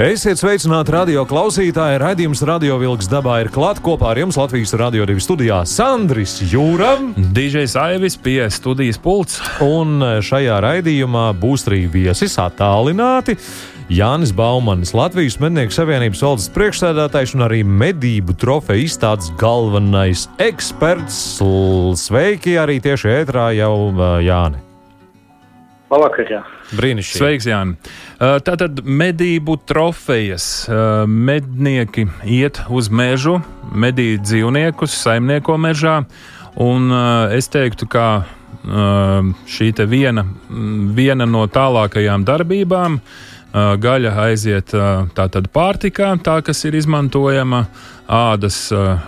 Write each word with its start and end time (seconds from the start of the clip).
Esiet 0.00 0.40
sveicināti 0.40 0.94
radio 0.94 1.26
klausītāji. 1.28 1.98
Radījums 2.00 2.40
Radio 2.48 2.78
Vilks 2.80 3.04
dabā 3.12 3.34
ir 3.42 3.50
klāt 3.52 3.82
kopā 3.84 4.14
ar 4.14 4.20
jums 4.22 4.38
Latvijas 4.40 4.72
Radio 4.80 5.04
2 5.04 5.20
studijā 5.20 5.58
Sandris 5.68 6.38
Jūram. 6.48 7.10
DJs 7.36 7.74
Aivis 7.76 8.16
pie 8.16 8.38
studijas 8.48 8.96
pults. 8.96 9.36
Un 9.60 10.00
šajā 10.24 10.56
raidījumā 10.64 11.26
būs 11.42 11.66
arī 11.68 11.82
viesis 11.92 12.38
attālināti. 12.40 13.36
Jānis 13.92 14.32
Baumanis, 14.32 14.94
Latvijas 14.96 15.36
Mednieku 15.42 15.76
Savienības 15.76 16.24
valdes 16.24 16.48
priekšsēdētājs 16.56 17.36
un 17.36 17.44
arī 17.50 17.60
medību 17.60 18.38
trofeju 18.40 18.88
izstādes 18.88 19.28
galvenais 19.36 20.30
eksperts. 20.40 21.20
Sveiki 22.06 22.56
arī 22.56 22.80
tieši 22.80 23.16
ētrā 23.18 23.50
jau 23.60 23.74
Jāni! 24.24 24.69
Labvakar, 25.90 26.28
jā. 26.30 26.40
Brīnišķīgi. 26.78 27.18
Sveiks, 27.18 27.46
Jāni. 27.50 27.74
Tātad 28.46 28.82
medību 28.86 29.56
trofejas. 29.66 30.68
Mednieki 31.10 32.06
iet 32.30 32.60
uz 32.70 32.90
mežu, 32.94 33.40
medīt 33.74 34.22
dzīvniekus, 34.22 34.94
saimnieko 35.02 35.58
mežā. 35.58 36.04
Un 36.62 36.94
es 37.34 37.50
teiktu, 37.50 37.90
ka 37.90 38.06
šī 39.50 39.70
te 39.74 39.86
viena, 39.90 40.24
viena 40.94 41.26
no 41.26 41.46
tālākajām 41.50 42.26
darbībām 42.28 43.00
gaļa 43.52 44.12
aiziet 44.26 44.74
tātad 45.16 45.48
pārtikā, 45.52 46.12
tā 46.22 46.38
kas 46.46 46.64
ir 46.68 46.76
izmantojama 46.78 47.64
ādas 48.10 48.58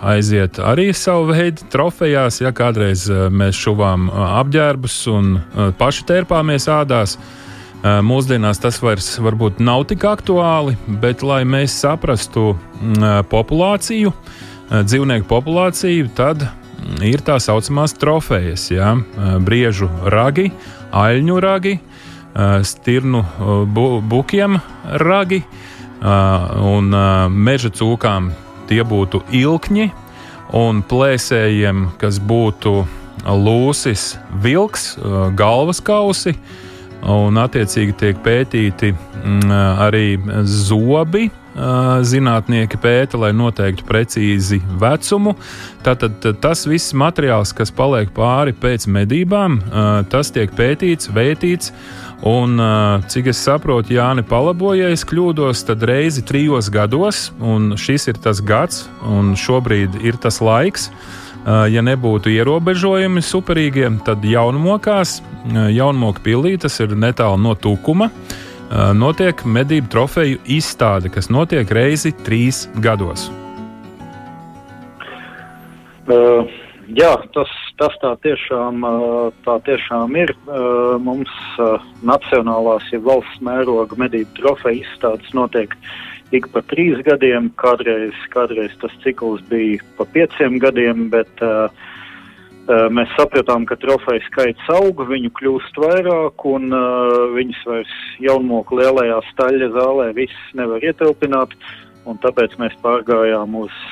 aiziet 0.03 0.59
arī 0.63 0.89
savu 0.95 1.31
veidu 1.31 1.67
trofejās. 1.71 2.41
Ja 2.43 2.51
kādreiz 2.55 3.05
mēs 3.31 3.59
šuvām 3.59 4.09
apģērbus 4.11 4.97
un 5.11 5.37
paši 5.79 6.07
tērpāmies 6.11 6.67
ādās, 6.71 7.17
mūsdienās 7.83 8.61
tas 8.63 8.79
vairs 8.83 9.13
varbūt 9.23 9.59
nav 9.63 9.87
tik 9.91 10.05
aktuāli, 10.07 10.75
bet 11.03 11.23
lai 11.23 11.43
mēs 11.47 11.75
saprastu 11.83 12.53
populāciju, 13.31 14.13
dzīvnieku 14.73 15.27
populāciju, 15.29 16.11
tad 16.15 16.47
ir 17.03 17.23
tā 17.23 17.39
saucamās 17.43 17.95
trofejas, 17.99 18.69
ja? 18.71 18.93
briežu 19.43 19.89
ragi, 20.11 20.49
aļņu 20.95 21.39
ragi, 21.43 21.77
stirnu 22.63 23.21
bu 23.73 24.01
bukiem 24.01 24.57
ragi 24.99 25.43
un 26.03 26.89
meža 27.29 27.69
cūkām 27.73 28.31
tie 28.69 28.81
būtu 28.87 29.21
ilkņi, 29.31 29.91
un 30.57 30.81
plēsējiem, 30.85 31.87
kas 32.01 32.19
būtu 32.19 32.73
lūsis, 33.23 34.17
vilks, 34.43 34.97
galvas 35.37 35.79
kausi, 35.83 36.35
un 37.03 37.39
attiecīgi 37.39 37.95
tiek 37.99 38.19
pētīti 38.25 38.93
arī 39.53 40.17
zobi. 40.43 41.29
Zinātnieki 41.53 42.79
pēta, 42.81 43.19
lai 43.21 43.27
noteiktu 43.37 43.85
precīzi 43.85 44.57
vecumu. 44.81 45.35
Tātad 45.85 46.25
tas 46.41 46.63
viss 46.65 46.95
materiāls, 46.97 47.51
kas 47.53 47.69
paliek 47.69 48.09
pāri 48.15 48.55
pēc 48.57 48.87
medībām, 48.89 49.59
tas 50.09 50.33
tiek 50.33 50.49
pētīts, 50.57 51.11
vērtīts 51.13 51.69
Un, 52.23 52.55
cik 53.11 53.27
es 53.33 53.39
saprotu, 53.43 53.91
Jāni 53.97 54.23
palaboja, 54.23 54.87
ja 54.87 54.95
es 54.95 55.01
kļūdos, 55.03 55.65
tad 55.67 55.81
reizi 55.83 56.21
trijos 56.23 56.69
gados, 56.71 57.25
un 57.43 57.73
šis 57.75 58.07
ir 58.13 58.19
tas 58.23 58.39
gads, 58.39 58.85
un 59.03 59.33
šobrīd 59.35 59.99
ir 60.07 60.15
tas 60.23 60.39
laiks. 60.39 60.87
Ja 61.43 61.83
nebūtu 61.83 62.31
ierobežojumi 62.31 63.19
superīgiem, 63.19 63.99
tad 64.07 64.23
jaunmokās, 64.23 65.17
jaunmoka 65.51 66.23
pilī, 66.23 66.55
tas 66.55 66.79
ir 66.79 66.95
netālu 66.95 67.41
no 67.43 67.57
tūkuma, 67.59 68.07
notiek 68.95 69.43
medību 69.43 69.91
trofeju 69.91 70.39
izstāde, 70.47 71.11
kas 71.11 71.27
notiek 71.27 71.67
reizi 71.75 72.15
trīs 72.23 72.69
gados. 72.79 73.27
Uh. 76.07 76.62
Jā, 76.91 77.13
tas, 77.31 77.51
tas 77.79 77.93
tā, 78.01 78.11
tiešām, 78.25 78.83
tā 79.45 79.53
tiešām 79.63 80.17
ir. 80.19 80.33
Mums 81.03 81.31
nacionālās, 82.03 82.89
ja 82.91 82.99
valsts 83.03 83.39
mēroga 83.45 83.95
medību 84.01 84.35
trofeja 84.41 84.81
izstādes 84.83 85.31
notiek 85.37 85.77
ik 86.33 86.49
pa 86.51 86.63
trīs 86.67 86.99
gadiem. 87.05 87.51
Kādreiz, 87.61 88.17
kādreiz 88.33 88.73
tas 88.81 88.93
cikls 89.05 89.43
bija 89.51 89.81
pa 89.97 90.07
pieciem 90.11 90.59
gadiem, 90.61 91.07
bet 91.13 91.43
mēs 92.67 93.11
sapratām, 93.17 93.67
ka 93.69 93.77
trofeju 93.79 94.23
skaits 94.27 94.69
aug, 94.71 95.03
viņu 95.07 95.31
kļūst 95.39 95.79
vairāk, 95.83 96.45
un 96.47 96.71
viņas 97.35 97.63
vairs 97.69 97.97
jaunmoku 98.23 98.79
lielajā 98.79 99.19
staļa 99.31 99.71
zālē 99.75 100.09
viss 100.17 100.55
nevar 100.57 100.83
ietilpināt, 100.83 101.55
un 102.07 102.19
tāpēc 102.23 102.57
mēs 102.59 102.75
pārgājām 102.83 103.59
uz 103.63 103.83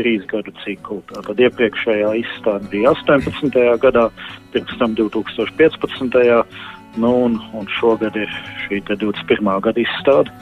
trīs 0.00 0.26
gadu 0.30 0.52
ciklu. 0.64 1.00
Tātad 1.12 1.40
iepriekšējā 1.46 2.10
izstāde 2.24 2.72
bija 2.72 2.94
18. 2.96 3.62
gadā, 3.84 4.08
pirms 4.54 4.76
tam 4.80 4.96
2015. 4.98 6.44
Nu, 6.98 7.10
un, 7.22 7.36
un 7.54 7.68
šogad 7.70 8.16
ir 8.18 8.30
šī 8.64 8.80
21. 8.88 9.46
gada 9.62 9.78
izstāde. 9.78 10.32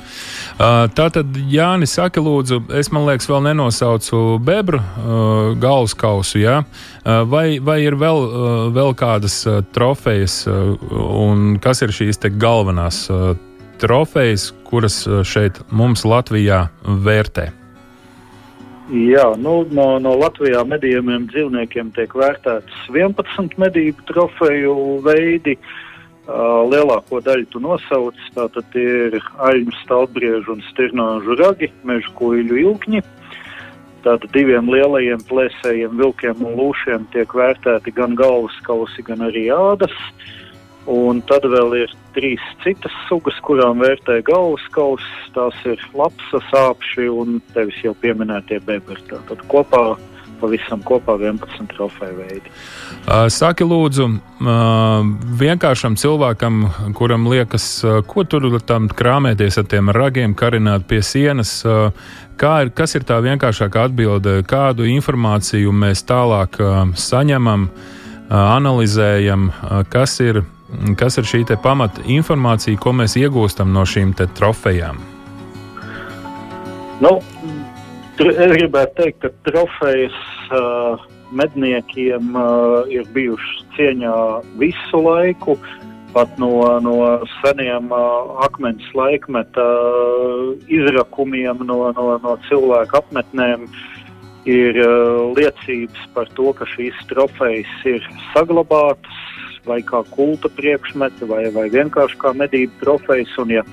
Uh, 0.56 0.86
tā 0.96 1.10
tad, 1.12 1.36
Jānis, 1.52 1.92
saka, 1.98 2.22
lūdzu, 2.24 2.62
es 2.78 2.88
man 2.88 3.04
liekas, 3.04 3.28
vēl 3.28 3.42
nenosaucu 3.50 4.38
bebru 4.40 4.80
uh, 4.80 5.52
galvaskausu. 5.60 6.40
Ja? 6.40 6.62
Uh, 7.04 7.20
vai, 7.28 7.58
vai 7.60 7.82
ir 7.84 7.98
vēl, 8.00 8.24
vēl 8.72 8.96
kādas 8.96 9.42
trofejas, 9.76 10.40
un 10.48 11.60
kas 11.60 11.84
ir 11.84 11.92
šīs 11.92 12.24
galvenās 12.40 13.04
trofejas, 13.78 14.50
kuras 14.66 15.02
šeit 15.28 15.60
mums 15.68 16.08
Latvijā 16.08 16.64
vērtē? 16.82 17.50
Jā, 18.88 19.34
nu, 19.36 19.66
no, 19.68 19.98
no 20.00 20.14
Latvijā 20.16 20.62
medījumiem 20.64 21.26
dzīvniekiem 21.28 21.90
tiek 21.92 22.14
vērtēts 22.16 22.86
11 22.88 23.58
medību 23.60 24.06
trofeju 24.08 24.76
veidi. 25.04 25.58
Uh, 26.28 26.64
lielāko 26.68 27.20
daļu 27.24 27.46
tu 27.52 27.60
nosauc, 27.60 28.16
tātad 28.36 28.74
ir 28.80 29.18
aļņu 29.44 29.74
stalbriežu 29.82 30.54
un 30.56 30.64
stirnāžu 30.70 31.36
ragi, 31.40 31.68
meža 31.88 32.12
kuģu 32.16 32.56
ilkņi. 32.64 33.04
Tātad 34.04 34.28
diviem 34.32 34.68
lielajiem 34.72 35.20
plēsējiem, 35.28 35.96
vilkiem 36.00 36.40
un 36.48 36.56
lūšiem 36.56 37.04
tiek 37.12 37.32
vērtēti 37.36 37.92
gan 37.96 38.16
galvas 38.16 38.56
kausi, 38.64 39.04
gan 39.04 39.24
arī 39.28 39.48
ādas. 39.52 39.96
Un 40.88 41.20
tad 41.28 41.44
vēl 41.44 41.74
ir 41.82 41.90
trīs 42.16 42.44
citas 42.64 42.94
sugas, 43.08 43.36
kurām 43.44 43.82
vērtē 43.84 44.22
galvas 44.24 44.64
kausa. 44.72 45.08
Tās 45.34 45.56
ir 45.68 45.82
lapsa, 45.92 46.40
sāpši 46.48 47.10
un 47.12 47.42
tevis 47.52 47.76
jau 47.84 47.92
pieminētie 48.00 48.62
bebri. 48.64 48.96
Tad 49.10 49.42
kopā 49.52 49.82
pavisam 50.40 50.82
kopā 50.86 51.16
11 51.18 51.68
trofeju 51.72 52.16
veidi. 52.18 52.52
Saki, 53.34 53.66
lūdzu, 53.66 54.08
vienkāršam 55.40 55.98
cilvēkam, 55.98 56.60
kuram 56.98 57.26
liekas, 57.30 57.66
ko 58.08 58.24
tur 58.28 58.46
tam 58.66 58.88
krāmēties 58.88 59.60
ar 59.60 59.68
tiem 59.70 59.92
ragiem, 59.94 60.36
karināt 60.38 60.86
pie 60.90 61.02
sienas, 61.02 61.60
kā 62.38 62.54
ir, 62.64 62.72
kas 62.76 62.94
ir 62.98 63.06
tā 63.08 63.20
vienkāršākā 63.24 63.88
atbilde, 63.90 64.38
kādu 64.48 64.86
informāciju 64.88 65.74
mēs 65.74 66.04
tālāk 66.08 66.60
saņemam, 66.94 67.68
analizējam, 68.28 69.50
kas 69.90 70.20
ir 70.22 70.44
Kas 71.00 71.16
ir 71.16 71.24
šī 71.24 71.44
pamata 71.64 72.02
informācija, 72.04 72.76
ko 72.76 72.92
mēs 72.92 73.16
iegūstam 73.16 73.72
no 73.72 73.86
šīm 73.88 74.12
trofejām? 74.36 74.98
Nu, 77.00 77.12
es 78.20 78.52
gribētu 78.52 78.98
teikt, 78.98 79.22
ka 79.22 79.30
trofejas 79.48 80.18
uh, 80.52 81.06
medniekiem 81.32 82.36
uh, 82.36 82.84
ir 82.92 83.08
bijušas 83.14 83.64
cieņā 83.78 84.16
visu 84.60 85.00
laiku. 85.04 85.56
Pat 86.12 86.36
no, 86.40 86.50
no 86.84 86.96
seniem 87.38 87.88
uh, 87.92 88.36
akmens 88.44 88.84
laikmeta 88.96 89.64
uh, 89.64 90.52
izrakumiem, 90.68 91.64
no, 91.64 91.80
no, 91.96 92.06
no 92.24 92.36
cilvēku 92.48 93.00
apmetnēm 93.00 93.64
ir 94.48 94.76
uh, 94.84 95.32
liecības 95.36 96.08
par 96.16 96.28
to, 96.36 96.52
ka 96.56 96.68
šīs 96.76 97.00
trofejas 97.08 97.88
ir 97.88 98.04
saglabātas 98.34 99.24
vai 99.66 99.80
kā 99.86 100.02
kulta 100.14 100.50
priekšmeti, 100.58 101.28
vai, 101.30 101.46
vai 101.54 101.68
vienkārši 101.72 102.18
kā 102.20 102.34
medību 102.36 102.82
trofejas. 102.82 103.34
Un, 103.42 103.54
ja 103.58 103.64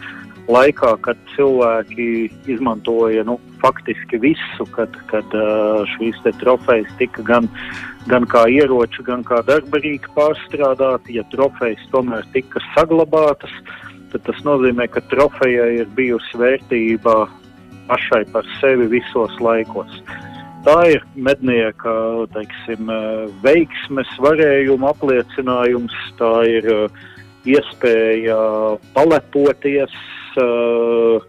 laikā, 0.51 0.91
kad 1.05 1.19
cilvēki 1.33 2.07
izmantoja 2.51 3.25
nu, 3.27 3.37
faktiski 3.63 4.19
visu, 4.21 4.67
kad, 4.75 4.93
kad 5.09 5.37
šīs 5.95 6.21
trofejas 6.41 6.91
tika 6.99 7.25
gan, 7.25 7.49
gan 8.11 8.27
kā 8.29 8.45
ieroči, 8.51 9.05
gan 9.07 9.25
kā 9.25 9.41
darbarīgi 9.47 10.11
pārstrādāti, 10.17 11.17
ja 11.19 11.25
trofejas 11.33 11.81
tomēr 11.93 12.27
tika 12.35 12.61
saglabātas, 12.73 13.53
tad 14.13 14.27
tas 14.29 14.45
nozīmē, 14.47 14.87
ka 14.91 15.03
trofejai 15.11 15.71
ir 15.81 15.89
bijusi 15.97 16.39
vērtība 16.39 17.25
pašai 17.89 18.23
par 18.33 18.47
sevi 18.61 18.87
visos 18.97 19.33
laikos. 19.41 19.99
Tā 20.65 20.79
ir 20.89 21.03
mednieka 21.13 21.91
teiksim, 22.33 22.89
veiksmes, 23.43 24.09
varējuma 24.17 24.89
apliecinājums, 24.95 25.93
tā 26.17 26.31
ir 26.49 26.69
iespēja 27.45 28.37
palepoties, 28.95 29.93
uh, 30.41 31.21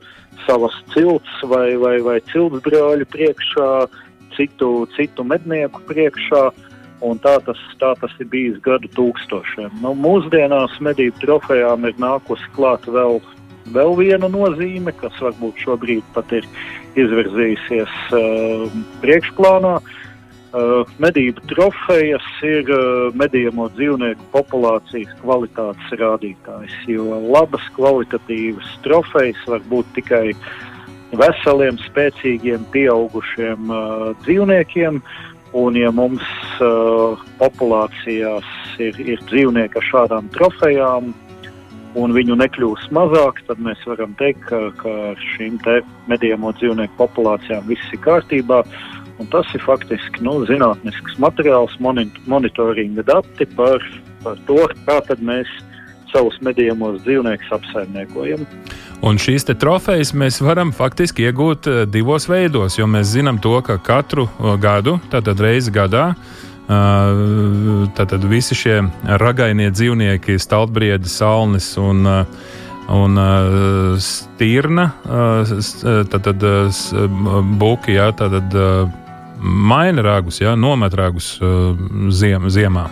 savas 0.46 0.72
cilts 0.94 1.42
vai, 1.42 1.76
vai, 1.76 1.98
vai 2.00 2.16
cilts 2.32 2.64
brāļu 2.64 3.06
priekšā, 3.12 3.68
citu, 4.36 4.70
citu 4.96 5.26
mednieku 5.26 5.84
priekšā. 5.90 6.48
Un 7.04 7.18
tā 7.20 7.34
tas, 7.44 7.58
tā 7.76 7.90
tas 8.00 8.12
ir 8.22 8.28
bijis 8.32 8.56
gadu 8.64 8.88
tūkstošiem. 8.96 9.68
Nu, 9.82 9.92
mūsdienās 10.00 10.78
medību 10.80 11.20
trofejām 11.20 11.84
ir 11.84 11.98
nākusi 12.00 12.48
klāt 12.56 12.88
vēl, 12.88 13.20
vēl 13.74 13.94
viena 13.98 14.30
nozīme, 14.30 14.94
kas 15.00 15.16
varbūt 15.22 15.62
šobrīd 15.64 16.04
pat 16.14 16.32
ir 16.36 16.48
izvirzījusies 16.98 17.94
uh, 18.16 18.66
priekšplānā. 19.02 19.76
Uh, 20.56 20.88
medību 21.02 21.42
trofejas 21.50 22.26
ir 22.46 22.70
uh, 22.72 23.10
medījamo 23.18 23.66
dzīvnieku 23.74 24.28
populācijas 24.32 25.10
kvalitātes 25.20 25.98
rādītājs, 26.00 26.76
jo 26.88 27.18
labas 27.34 27.66
kvalitatīvas 27.76 28.78
trofejas 28.86 29.42
var 29.50 29.66
būt 29.68 29.90
tikai 29.98 30.30
veseliem, 31.18 31.76
spēcīgiem, 31.90 32.64
pieaugušiem 32.72 33.72
uh, 33.72 34.12
dzīvniekiem. 34.24 35.02
Un, 35.56 35.76
ja 35.78 35.88
mums 35.94 36.24
uh, 36.60 37.20
populācijās 37.38 38.48
ir, 38.82 38.98
ir 39.00 39.22
dzīvnieki 39.28 39.78
ar 39.80 39.86
šādām 39.90 40.26
trofejām, 40.34 41.14
un 41.96 42.12
viņu 42.16 42.36
nekļūs 42.38 42.90
mazāk, 42.94 43.40
tad 43.48 43.60
mēs 43.62 43.80
varam 43.88 44.12
teikt, 44.20 44.44
ka, 44.50 44.60
ka 44.80 44.92
ar 45.12 45.22
šīm 45.34 45.58
medījamo 46.10 46.52
dzīvnieku 46.58 46.98
populācijām 47.00 47.64
viss 47.70 47.94
ir 47.94 48.02
kārtībā. 48.04 48.62
Un 49.16 49.30
tas 49.32 49.48
ir 49.56 49.62
faktiski 49.64 50.20
nu, 50.26 50.42
zinātnisks 50.44 51.16
materiāls, 51.22 51.72
monitoringa 51.80 53.06
dati 53.08 53.46
par, 53.56 53.80
par 54.20 54.36
to, 54.48 54.58
kā 54.84 55.00
mēs 55.24 55.48
savus 56.12 56.36
medījumos 56.44 57.00
dzīvniekus 57.04 57.54
apsaimniekojam. 57.56 58.44
Un 59.04 59.20
šīs 59.20 59.44
trofejas 59.60 60.14
mēs 60.16 60.40
varam 60.44 60.72
faktiski 60.74 61.26
iegūt 61.28 61.68
eh, 61.68 61.82
divos 61.88 62.28
veidos, 62.30 62.78
jo 62.78 62.88
mēs 62.88 63.12
zinām 63.12 63.40
to, 63.42 63.58
ka 63.64 63.78
katru 63.82 64.28
eh, 64.28 64.54
gadu, 64.60 64.98
tātad 65.12 65.40
reizi 65.42 65.72
gadā, 65.74 66.10
tātad 66.66 68.24
visi 68.26 68.56
šie 68.58 68.80
ragainie 69.22 69.70
dzīvnieki, 69.70 70.38
stalbriedi, 70.42 71.10
salnis 71.10 71.74
un 71.80 72.06
un 72.86 73.18
stirna, 73.98 74.90
tad, 76.10 76.22
tad 76.22 76.44
uh, 76.46 76.84
buki, 77.58 77.96
jā, 77.96 78.12
tad, 78.14 78.54
uh, 78.54 78.86
maina 79.42 80.04
ragus, 80.06 80.38
ja, 80.40 80.54
nomet 80.54 80.94
ragus 80.94 81.32
uh, 81.42 81.74
ziem, 82.14 82.46
ziemā. 82.46 82.86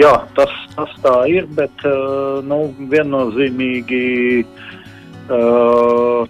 Jā, 0.00 0.10
tas, 0.34 0.50
tas 0.74 0.90
tā 1.04 1.14
ir, 1.30 1.46
bet 1.54 1.84
nu, 2.42 2.64
viennozīmīgi 2.90 4.42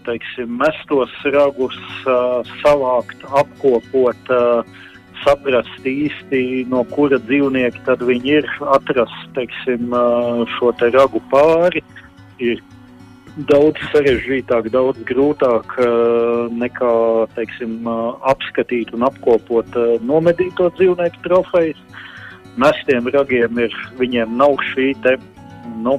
teiksim, 0.04 0.52
mestos 0.60 1.14
ragus 1.32 1.78
savākt, 2.60 3.24
apkopot, 3.40 4.34
saprast 5.24 5.88
īsti, 5.88 6.64
no 6.70 6.84
kura 6.92 7.18
dzīvnieka 7.24 7.82
tad 7.88 8.04
viņi 8.04 8.38
ir, 8.38 8.48
atrast 8.76 9.34
teiksim, 9.36 9.92
šo 10.56 10.72
te 10.78 10.90
ragu 10.94 11.22
pāri. 11.32 11.82
Ir 12.42 12.62
daudz 13.50 13.80
sarežģītāk, 13.92 14.70
daudz 14.74 15.00
grūtāk 15.08 15.76
nekā 16.54 16.94
teiksim, 17.34 17.88
apskatīt 18.30 18.94
un 18.94 19.06
apkopot 19.08 19.78
nomedīto 20.06 20.70
dzīvnieku 20.78 21.24
trofejas. 21.26 21.80
Mestiem 22.60 23.08
ragiem 23.10 23.58
ir, 23.58 23.72
viņiem 23.98 24.36
nav 24.38 24.54
šī 24.70 24.92
te, 25.02 25.16
nu, 25.82 25.98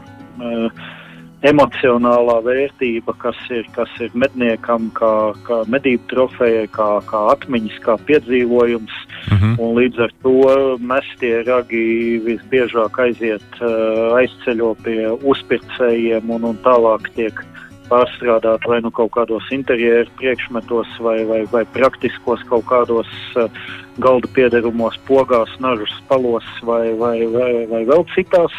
emocionālā 1.45 2.37
vērtība, 2.45 3.15
kas 3.21 3.39
ir, 3.53 3.67
kas 3.75 3.91
ir 4.03 4.13
medniekam, 4.17 4.89
kā, 4.97 5.11
kā 5.47 5.61
medību 5.71 6.09
trofejai, 6.11 6.67
kā, 6.73 6.89
kā 7.09 7.21
atmiņas, 7.35 7.79
kā 7.85 7.97
piedzīvojums. 8.09 8.95
Uh 9.25 9.33
mhm. 9.33 9.53
-huh. 9.55 9.73
Līdz 9.79 9.99
ar 10.05 10.11
to 10.23 10.77
mestie 10.79 11.43
ragi 11.43 12.21
visbiežāk 12.25 12.99
aiziet, 12.99 13.49
uh, 13.61 14.17
aizceļo 14.19 14.75
pie 14.83 15.11
uzpircējiem 15.23 16.29
un, 16.29 16.43
un 16.43 16.57
tālāk 16.63 17.09
tiek 17.15 17.43
pārstrādāt 17.89 18.65
vai 18.65 18.81
nu 18.81 18.91
kaut 18.91 19.11
kādos 19.11 19.45
interjeru 19.51 20.09
priekšmetos, 20.17 20.87
vai, 20.99 21.23
vai, 21.25 21.45
vai 21.51 21.65
praktiskos 21.65 22.41
kaut 22.49 22.65
kādos 22.65 23.09
uh, 23.35 23.49
galda 23.97 24.27
piederumos, 24.33 24.97
pogās, 25.07 25.49
nažas 25.59 25.93
palos 26.07 26.47
vai, 26.63 26.93
vai, 26.93 27.25
vai, 27.27 27.65
vai 27.69 27.85
vēl 27.85 28.05
citās 28.15 28.53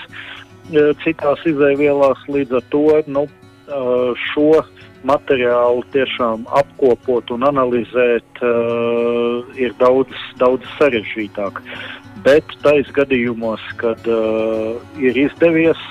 citās 1.05 1.43
izēvielās. 1.49 2.25
Līdz 2.29 2.59
ar 2.61 2.67
to 2.73 2.87
nu, 3.07 3.27
šo 4.33 4.51
materiālu 5.07 5.85
tiešām 5.95 6.47
apkopot 6.59 7.31
un 7.35 7.47
analizēt 7.47 8.43
ir 9.61 9.75
daudz, 9.79 10.15
daudz 10.41 10.67
sarežģītāk. 10.79 11.61
Bet 12.27 12.57
tais 12.65 12.91
gadījumos, 12.97 13.63
kad 13.79 14.03
ir 14.99 15.21
izdevies 15.27 15.83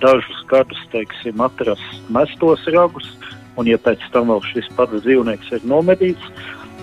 dažus 0.00 0.42
gadus 0.50 0.80
teiksim, 0.92 1.40
atrast 1.40 2.10
mestos 2.10 2.64
ragus, 2.74 3.06
un 3.56 3.68
ja 3.70 3.78
pēc 3.78 4.02
tam 4.12 4.32
vēl 4.32 4.42
šis 4.52 4.68
pats 4.76 5.04
dzīvnieks 5.04 5.52
ir 5.56 5.68
nomedīts, 5.68 6.32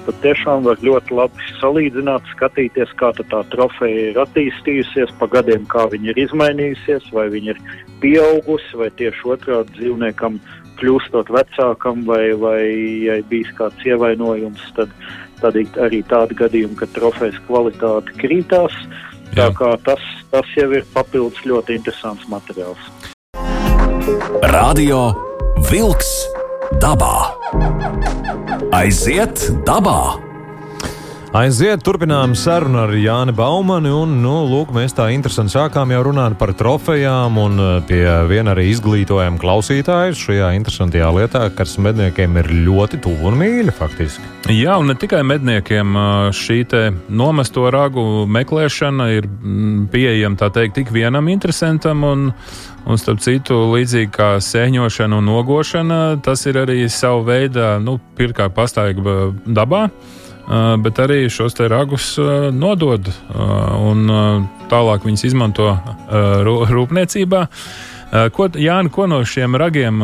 tad 0.07 0.19
tiešām 0.23 0.65
var 0.67 0.81
ļoti 0.83 1.15
labi 1.15 1.47
salīdzināt, 1.59 2.25
skatīties, 2.33 2.91
kā 2.99 3.11
tā 3.17 3.41
trofeja 3.53 4.09
ir 4.11 4.19
attīstījusies 4.23 5.13
pa 5.19 5.29
gadiem, 5.31 5.65
kā 5.71 5.87
viņa 5.91 6.11
ir 6.13 6.21
izmainījusies, 6.25 7.09
vai 7.15 7.29
viņa 7.33 7.55
ir 7.55 7.61
pieaugusi, 8.03 8.77
vai 8.79 8.89
tieši 8.99 9.29
otrādi 9.35 9.77
dzīvniekam 9.79 10.39
kļūstot 10.81 11.29
vecākam, 11.33 12.03
vai, 12.07 12.33
vai 12.39 12.61
ja 13.05 13.19
bijis 13.29 13.51
kāds 13.57 13.85
ievainojums, 13.87 14.63
tad, 14.77 14.93
tad 15.41 15.57
arī 15.57 16.01
tādi 16.09 16.37
gadījumi, 16.39 16.79
kad 16.79 16.93
trofejas 16.95 17.39
kvalitāte 17.47 18.15
krītās. 18.21 18.75
Tā 19.33 19.47
kā 19.57 19.71
tas, 19.85 20.01
tas 20.29 20.49
jau 20.57 20.69
ir 20.77 20.85
papildus 20.93 21.41
ļoti 21.49 21.79
interesants 21.79 22.27
materiāls. 22.29 22.91
Radio 24.53 25.07
Vilks 25.71 26.11
dabā! 26.83 27.32
Aiziet 28.73 29.49
dabā! 29.67 30.32
Aiziet, 31.33 31.81
turpinām 31.81 32.35
sarunu 32.37 32.77
ar 32.83 32.91
Jāni 32.93 33.33
Baumani. 33.33 33.89
Un, 33.89 34.11
nu, 34.21 34.35
lūk, 34.45 34.69
mēs 34.75 34.93
tā 34.93 35.07
interesanti 35.15 35.55
sākām 35.55 35.89
jau 35.89 36.03
runāt 36.05 36.35
par 36.37 36.51
trofejām, 36.53 37.39
un 37.41 37.57
eh, 37.57 37.71
pie 37.89 38.03
viena 38.29 38.53
arī 38.53 38.67
izglītojam 38.69 39.39
klausītājus 39.41 40.21
šajā 40.27 40.51
interesantajā 40.59 41.09
lietā, 41.17 41.41
kas 41.57 41.73
medniekiem 41.81 42.37
ir 42.37 42.51
ļoti 42.67 43.01
tuvu 43.01 43.31
un 43.31 43.39
mīļa 43.41 43.73
faktiski. 43.79 44.29
Jā, 44.53 44.77
un 44.77 44.93
ne 44.93 44.97
tikai 45.01 45.23
medniekiem 45.25 45.97
šī 46.37 46.59
nomesto 47.09 47.65
ragu 47.73 48.27
meklēšana 48.29 49.09
ir 49.17 49.25
mm, 49.25 49.87
pieejama 49.89 50.37
tā 50.37 50.53
teikt 50.53 50.77
tik 50.83 50.93
vienam 50.93 51.33
interesantam. 51.33 52.05
Un, 52.11 52.29
Un, 52.83 52.97
starp 52.99 53.21
citu, 53.23 53.55
līdzīgi 53.71 54.09
kā 54.11 54.25
sēņošana 54.43 55.21
un 55.21 55.29
nogošana, 55.29 55.99
tas 56.19 56.41
ir 56.51 56.57
arī 56.59 56.81
sava 56.91 57.21
veida, 57.29 57.77
nu, 57.79 57.93
pirmkārt, 58.19 58.51
pastāvīga 58.57 59.29
dabā, 59.47 59.85
bet 60.83 60.99
arī 61.03 61.25
šos 61.31 61.55
te 61.57 61.69
ragus 61.71 62.13
nodod 62.53 63.09
un 63.33 64.05
tālāk 64.71 65.07
viņas 65.07 65.25
izmanto 65.29 65.71
rūpniecībā. 66.73 67.47
Ko, 68.33 68.45
Jāni, 68.61 68.91
ko 68.93 69.07
no 69.09 69.23
šiem 69.25 69.57
ragiem 69.57 70.03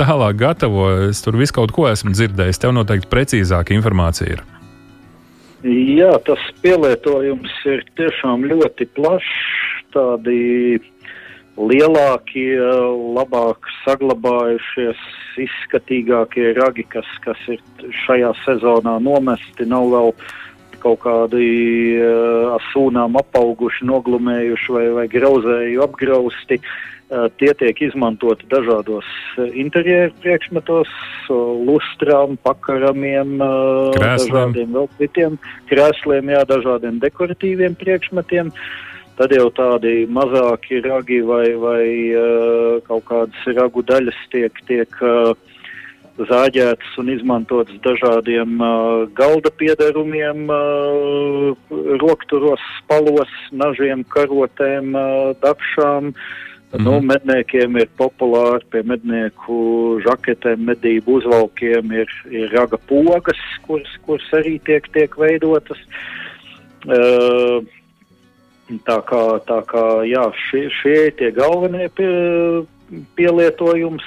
tālāk 0.00 0.40
gatavo? 0.40 0.88
Es 1.12 1.20
tur 1.22 1.38
visu 1.38 1.54
kaut 1.60 1.70
ko 1.76 1.86
esmu 1.86 2.10
dzirdējis. 2.16 2.58
Tev 2.58 2.74
noteikti 2.74 3.06
precīzāka 3.12 3.76
informācija 3.76 4.34
ir. 4.34 4.42
Jā, 5.66 6.10
tas 6.26 6.42
pielietojums 6.62 7.54
ir 7.70 7.84
tiešām 7.98 8.48
ļoti 8.50 8.88
plašs. 8.98 9.30
Tādi 9.94 10.80
lielākie, 11.56 12.56
labāk 13.16 13.68
saglabājušies, 13.84 15.04
izskatīgākie 15.46 16.52
ragi, 16.56 16.86
kas, 16.92 17.08
kas 17.24 17.40
ir 17.52 17.62
šajā 18.04 18.32
sezonā 18.44 18.98
nomesti, 19.02 19.68
nav 19.68 19.88
vēl 19.92 20.12
kaut 20.82 21.00
kādi 21.04 21.46
uh, 21.98 22.58
sūnām 22.70 23.16
apauguši, 23.18 23.86
noglumējuši 23.88 24.76
vai, 24.76 24.84
vai 25.00 25.06
grauzēju 25.12 25.82
apgrausti. 25.86 26.60
Uh, 26.60 27.28
tie 27.38 27.52
tiek 27.54 27.80
izmantoti 27.86 28.48
dažādos 28.50 29.06
interjeru 29.54 30.14
priekšmetos, 30.24 30.90
lustrām, 31.30 32.34
pakaramiem, 32.42 33.36
krēsliem. 33.94 34.32
dažādiem 34.32 34.74
vēl 34.74 34.88
citiem 34.98 35.38
krēsliem, 35.70 36.34
jā, 36.34 36.42
dažādiem 36.50 36.98
dekoratīviem 37.02 37.78
priekšmetiem. 37.78 38.50
Tad 39.16 39.32
jau 39.32 39.48
tādi 39.56 40.04
mazāki 40.12 40.82
ragi 40.84 41.22
vai, 41.24 41.46
vai 41.56 41.84
uh, 42.12 42.80
kaut 42.84 43.06
kādas 43.08 43.46
ragu 43.56 43.80
daļas 43.88 44.18
tiek, 44.32 44.58
tiek 44.68 44.98
uh, 45.00 45.32
zāģētas 46.16 46.96
un 47.00 47.12
izmantotas 47.12 47.78
dažādiem 47.84 48.58
uh, 48.60 49.06
galda 49.16 49.52
piedarumiem, 49.56 50.46
uh, 50.52 51.70
rokturos, 52.02 52.60
spalos, 52.80 53.32
nažiem, 53.52 54.04
karotēm, 54.12 54.92
uh, 54.92 55.32
dakšām. 55.44 56.12
Mm. 56.76 56.82
Nu, 56.82 56.98
medniekiem 57.00 57.78
ir 57.80 57.88
populāri 57.96 58.66
pie 58.72 58.82
mednieku 58.84 59.56
žaketēm, 60.04 60.66
medību 60.72 61.20
uzvalkiem 61.22 61.92
ir, 61.94 62.10
ir 62.28 62.52
raga 62.52 62.76
pogas, 62.90 63.40
kuras, 63.64 63.92
kuras 64.04 64.28
arī 64.36 64.58
tiek, 64.66 64.88
tiek 64.92 65.16
veidotas. 65.16 65.80
Uh, 66.84 67.64
tā 68.86 68.98
kā, 69.06 69.22
tā 69.46 69.60
kā 69.70 69.84
jā, 70.08 70.24
šie, 70.48 70.66
šie 70.80 70.96
tie 71.18 71.30
galvenie 71.34 71.88
pie, 71.94 72.10
pielietojums. 73.18 74.06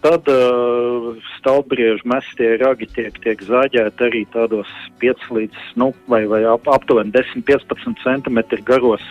Tad 0.00 0.24
uh, 0.32 1.12
stāvbriežu 1.36 2.08
mestie 2.08 2.54
ragi 2.62 2.86
tiek, 2.88 3.12
tiek 3.20 3.42
zāģēti 3.44 4.06
arī 4.06 4.22
tādos 4.32 4.70
5 5.02 5.26
līdz 5.36 5.66
nu, 5.76 5.90
vai, 6.08 6.22
vai 6.24 6.40
ap, 6.48 6.64
aptuveni 6.72 7.12
10-15 7.12 8.00
cm 8.00 8.40
garos, 8.64 9.04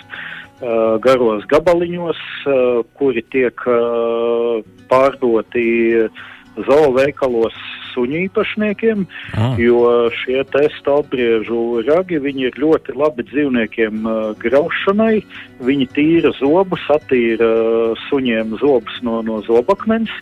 uh, 0.63 0.98
garos 0.98 1.46
gabaliņos, 1.53 2.24
uh, 2.50 2.81
kuri 2.98 3.22
tiek 3.29 3.62
uh, 3.69 4.65
pārdoti 4.89 6.10
zooveikalos 6.58 7.62
suņu 8.00 8.24
īpašniekiem, 8.25 9.06
ah. 9.36 9.56
jo 9.60 10.10
šie 10.24 10.44
stāvbriežu 10.79 11.84
ragi 11.88 12.20
ir 12.50 12.60
ļoti 12.60 12.96
labi 12.96 13.25
dzīvniekiem 13.27 14.06
uh, 14.08 14.32
graušanai. 14.39 15.22
Viņi 15.60 15.89
tīra 15.96 16.32
zobus, 16.39 16.82
attīra 16.89 17.50
uh, 17.50 18.06
suņiem 18.08 18.58
zobus 18.63 19.01
no, 19.03 19.22
no 19.22 19.41
zobakmens. 19.48 20.13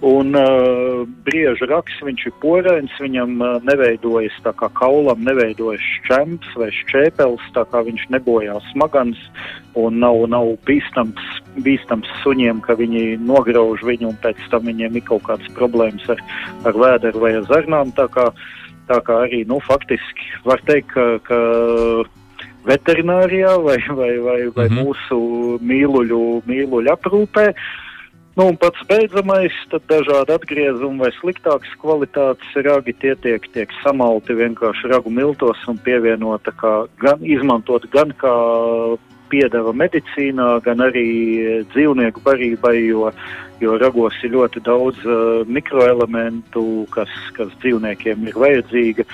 Un 0.00 0.32
uh, 0.32 1.04
brieža 1.28 1.66
raks, 1.68 1.98
viņš 2.00 2.22
ir 2.30 2.32
porains, 2.40 2.92
viņam 3.04 3.34
uh, 3.44 3.48
neveidojas 3.68 4.32
tā 4.40 4.54
kā 4.56 4.70
kaulam, 4.78 5.20
neveidojas 5.28 5.82
šķemps 5.98 6.54
vai 6.56 6.70
šķēpels, 6.72 7.50
tā 7.52 7.66
kā 7.68 7.82
viņš 7.84 8.06
nebojās 8.14 8.64
smagans 8.72 9.20
un 9.76 9.98
nav, 10.00 10.22
nav 10.32 10.54
bīstams, 10.64 11.20
bīstams 11.60 12.08
suņiem, 12.22 12.62
ka 12.64 12.78
viņi 12.80 13.18
nograuž 13.28 13.84
viņu 13.84 14.08
un 14.14 14.16
pēc 14.24 14.40
tam 14.48 14.64
viņiem 14.70 14.96
ir 14.96 15.04
kaut 15.04 15.26
kādas 15.28 15.52
problēmas 15.58 16.08
ar, 16.16 16.24
ar 16.64 16.80
vēderu 16.80 17.20
vai 17.20 17.34
ar 17.36 17.44
zarnām. 17.52 17.92
Tā 17.92 18.08
kā, 18.08 18.30
tā 18.88 19.02
kā 19.04 19.20
arī, 19.26 19.42
nu, 19.44 19.60
faktiski 19.68 20.32
var 20.48 20.64
teikt, 20.64 20.96
ka, 20.96 21.20
ka 21.28 21.42
veterinārijā 22.64 23.52
vai, 23.68 23.76
vai, 23.84 24.16
vai, 24.16 24.40
vai 24.48 24.66
mm 24.72 24.72
-hmm. 24.72 24.80
mūsu 24.80 25.60
mīluļu, 25.60 26.24
mīluļu 26.48 26.96
aprūpē 26.96 27.48
uh, 27.52 27.62
Nu, 28.38 28.46
un 28.46 28.56
pats 28.56 28.78
beidzamais, 28.86 29.54
tad 29.72 29.82
dažādi 29.90 30.30
atgriezumi 30.36 31.02
vai 31.02 31.10
sliktākas 31.16 31.70
kvalitātes 31.82 32.52
ragi 32.62 32.94
tie 33.02 33.16
tiek, 33.18 33.46
tiek 33.50 33.72
samalti 33.82 34.36
vienkārši 34.38 34.90
ragu 34.92 35.10
miltos 35.10 35.58
un 35.68 35.80
pievienota 35.82 36.54
kā 36.60 36.74
gan 37.02 37.24
izmantot 37.26 37.88
gan 37.90 38.14
kā 38.20 38.34
piedeva 39.30 39.74
medicīnā, 39.74 40.46
gan 40.62 40.82
arī 40.86 41.08
dzīvnieku 41.74 42.22
barībai, 42.22 42.76
jo, 42.86 43.10
jo 43.62 43.76
ragos 43.82 44.16
ir 44.26 44.34
ļoti 44.36 44.62
daudz 44.66 45.02
uh, 45.06 45.42
mikroelementu, 45.46 46.64
kas, 46.94 47.10
kas 47.34 47.50
dzīvniekiem 47.62 48.30
ir 48.30 48.38
vajadzīga. 48.38 49.06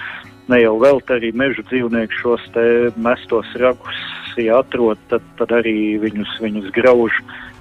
Ne 0.52 0.60
jau 0.62 0.76
vēl 0.80 1.00
arī 1.16 1.32
meža 1.34 1.64
dzīvnieki 1.72 2.20
šos 2.20 2.44
te 2.54 2.66
mestos 3.00 3.48
ragus, 3.60 4.04
ja 4.36 4.60
atrod, 4.60 5.00
tad, 5.10 5.24
tad 5.40 5.52
arī 5.56 5.96
viņus, 6.04 6.36
viņus 6.44 6.72
grauž 6.76 7.16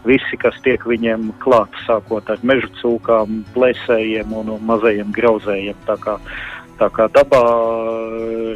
visi, 0.07 0.37
kas 0.41 0.57
tiek 0.65 0.83
viņiem 0.87 1.31
klāt, 1.43 1.73
sākot 1.85 2.29
ar 2.29 2.41
meža 2.43 2.69
cūkām, 2.81 3.43
plēsējiem 3.55 4.33
un, 4.33 4.53
un 4.55 4.63
mazajiem 4.69 5.11
grauzējiem. 5.15 5.77
Tā 5.87 5.97
kā, 6.01 6.17
tā 6.79 6.89
kā 6.93 7.09
dabā 7.15 7.43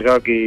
ragi 0.05 0.39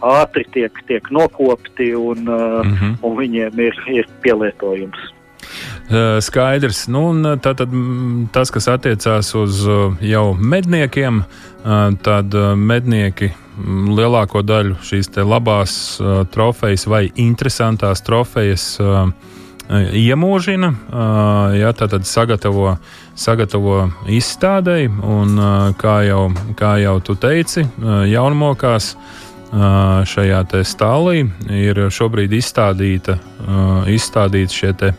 ātri 0.00 0.46
tiek, 0.54 0.80
tiek 0.88 1.10
nokopti 1.10 1.92
un, 1.94 2.24
mm 2.24 2.72
-hmm. 2.72 2.96
un 3.02 3.16
viņiem 3.16 3.60
ir, 3.68 3.84
ir 4.00 4.08
pielietojums. 4.22 5.12
Skaidrs. 6.20 6.88
Nu, 6.90 7.12
tātad, 7.38 7.70
tas, 8.34 8.50
kas 8.50 8.66
attiecās 8.68 9.34
uz 9.38 9.62
jau 10.02 10.34
medniekiem, 10.34 11.22
tad 12.02 12.34
mednieki 12.58 13.30
lielāko 13.96 14.42
daļu 14.42 14.76
šīs 14.84 15.12
labās 15.22 15.76
trofejas 16.34 16.86
vai 16.90 17.06
interesantās 17.14 18.02
trofejas 18.02 18.66
iemūžina, 19.68 20.70
ja, 21.58 21.72
tātad 21.76 22.06
sagatavo, 22.06 22.76
sagatavo 23.18 23.78
izstādēji, 24.12 24.90
un 25.02 25.38
kā 25.80 25.96
jau, 26.06 26.28
kā 26.58 26.76
jau 26.82 26.98
tu 27.04 27.16
teici, 27.18 27.66
jaunmokās 28.12 28.94
šajā 30.06 30.42
stālī 30.66 31.26
ir 31.50 31.86
šobrīd 31.90 32.34
izstādīta, 32.38 33.18
izstādīta 33.90 34.52
šie 34.52 34.72
te, 34.78 34.92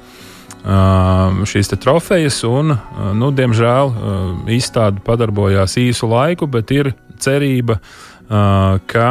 šīs 1.48 1.72
te 1.72 1.80
trofejas, 1.80 2.42
un, 2.48 2.76
nu, 3.16 3.32
diemžēl, 3.32 3.94
izstāde 4.56 5.04
padarbojās 5.06 5.78
īsu 5.80 6.10
laiku, 6.12 6.48
bet 6.48 6.72
ir 6.72 6.94
cerība, 7.20 7.80
ka, 8.28 9.08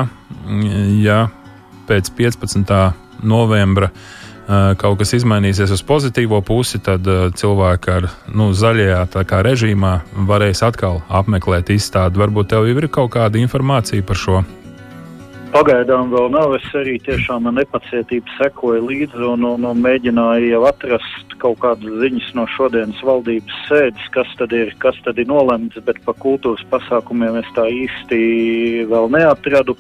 ja 1.01 1.21
pēc 1.89 2.13
15. 2.19 2.77
novembra 3.25 3.91
kaut 4.79 5.01
kas 5.01 5.15
izmainīsies 5.19 5.73
uz 5.75 5.83
pozitīvo 5.87 6.41
pusi, 6.47 6.79
tad 6.83 7.07
cilvēki 7.39 7.95
ar 7.97 8.11
nu, 8.31 8.53
zaļajā 8.55 9.03
režīmā 9.47 9.95
varēs 10.29 10.63
atkal 10.67 11.03
apmeklēt 11.09 11.73
izstādi. 11.75 12.21
Varbūt 12.23 12.53
tev 12.55 12.69
jau 12.69 12.79
ir 12.79 12.89
kaut 12.93 13.15
kāda 13.17 13.43
informācija 13.43 14.07
par 14.07 14.23
šo. 14.23 14.45
Pagaidām 15.55 16.11
vēl 16.11 16.27
nav. 16.35 16.55
Es 16.59 16.67
arī 16.75 16.97
tiešām 17.07 17.47
ar 17.49 17.55
nepacietību 17.61 18.33
sekoju 18.37 18.83
līdzi 18.89 19.23
un, 19.29 19.45
un, 19.47 19.67
un 19.69 19.83
mēģināju 19.85 20.51
jau 20.51 20.63
atrast 20.69 21.37
kaut 21.43 21.61
kādas 21.63 22.01
ziņas 22.03 22.33
no 22.39 22.47
šodienas 22.57 23.03
valdības 23.07 23.61
sēdes, 23.69 24.09
kas 24.15 24.31
tad 24.41 24.55
ir, 24.57 24.73
kas 24.83 24.99
tad 25.05 25.21
ir 25.23 25.29
nolemts, 25.31 25.79
bet 25.87 26.01
par 26.07 26.19
kultūras 26.23 26.65
pasākumiem 26.73 27.39
es 27.43 27.49
tā 27.57 27.69
īsti 27.71 28.21
vēl 28.91 29.11
neatradu. 29.15 29.77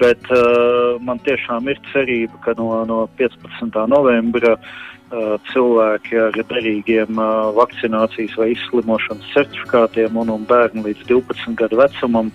Bet 0.00 0.26
uh, 0.34 0.98
man 1.06 1.20
tiešām 1.22 1.70
ir 1.70 1.78
cerība, 1.92 2.40
ka 2.42 2.56
no, 2.58 2.72
no 2.88 3.04
15. 3.20 3.70
novembra 3.86 4.56
uh, 4.58 5.36
cilvēki 5.52 6.18
ar 6.24 6.38
derīgiem 6.50 7.20
uh, 7.22 7.52
vakcinācijas 7.54 8.34
vai 8.40 8.50
izslimošanas 8.56 9.30
certifikātiem 9.36 10.18
un, 10.18 10.34
un 10.34 10.48
bērni 10.50 10.88
līdz 10.88 11.06
12 11.12 11.54
gadu 11.62 11.78
vecumam 11.78 12.34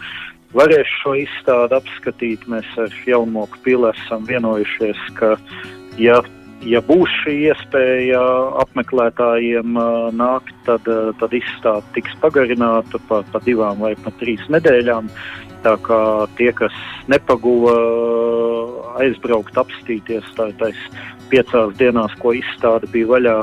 varēs 0.58 0.91
šo 1.01 1.15
izstādi 1.22 1.77
apskatīt. 1.77 2.46
Mēs 2.51 2.67
ar 2.81 2.93
Jaunmoku 3.08 3.62
pili 3.65 3.89
esam 3.91 4.25
vienojušies, 4.29 5.01
ka 5.20 5.36
ja, 6.01 6.22
ja 6.67 6.81
būs 6.88 7.13
šī 7.24 7.38
iespēja 7.51 8.22
apmeklētājiem 8.63 9.77
nākt, 10.17 10.55
tad, 10.67 10.89
tad 11.22 11.38
izstāde 11.38 11.86
tiks 11.98 12.17
pagarināta 12.24 13.01
pa, 13.10 13.24
pa 13.31 13.43
divām 13.46 13.84
vai 13.84 13.96
pa 14.03 14.13
trīs 14.22 14.43
nedēļām. 14.51 15.12
Tā 15.62 15.75
kā 15.86 16.01
tie, 16.39 16.50
kas 16.58 16.74
nepaguva 17.12 17.75
aizbraukt, 19.03 19.60
apstīties 19.62 20.25
tajās 20.34 20.79
piecās 21.29 21.75
dienās, 21.77 22.15
ko 22.17 22.34
izstāde 22.34 22.89
bija 22.91 23.12
vaļā, 23.12 23.36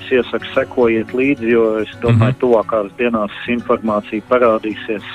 es 0.00 0.10
iesaku 0.10 0.50
sekojiet 0.56 1.14
līdzi, 1.14 1.52
jo 1.52 1.64
es 1.84 1.92
domāju, 2.02 2.16
mm 2.16 2.26
-hmm. 2.26 2.40
tuvākās 2.42 2.90
dienās 2.98 3.38
informācija 3.54 4.26
parādīsies 4.28 5.06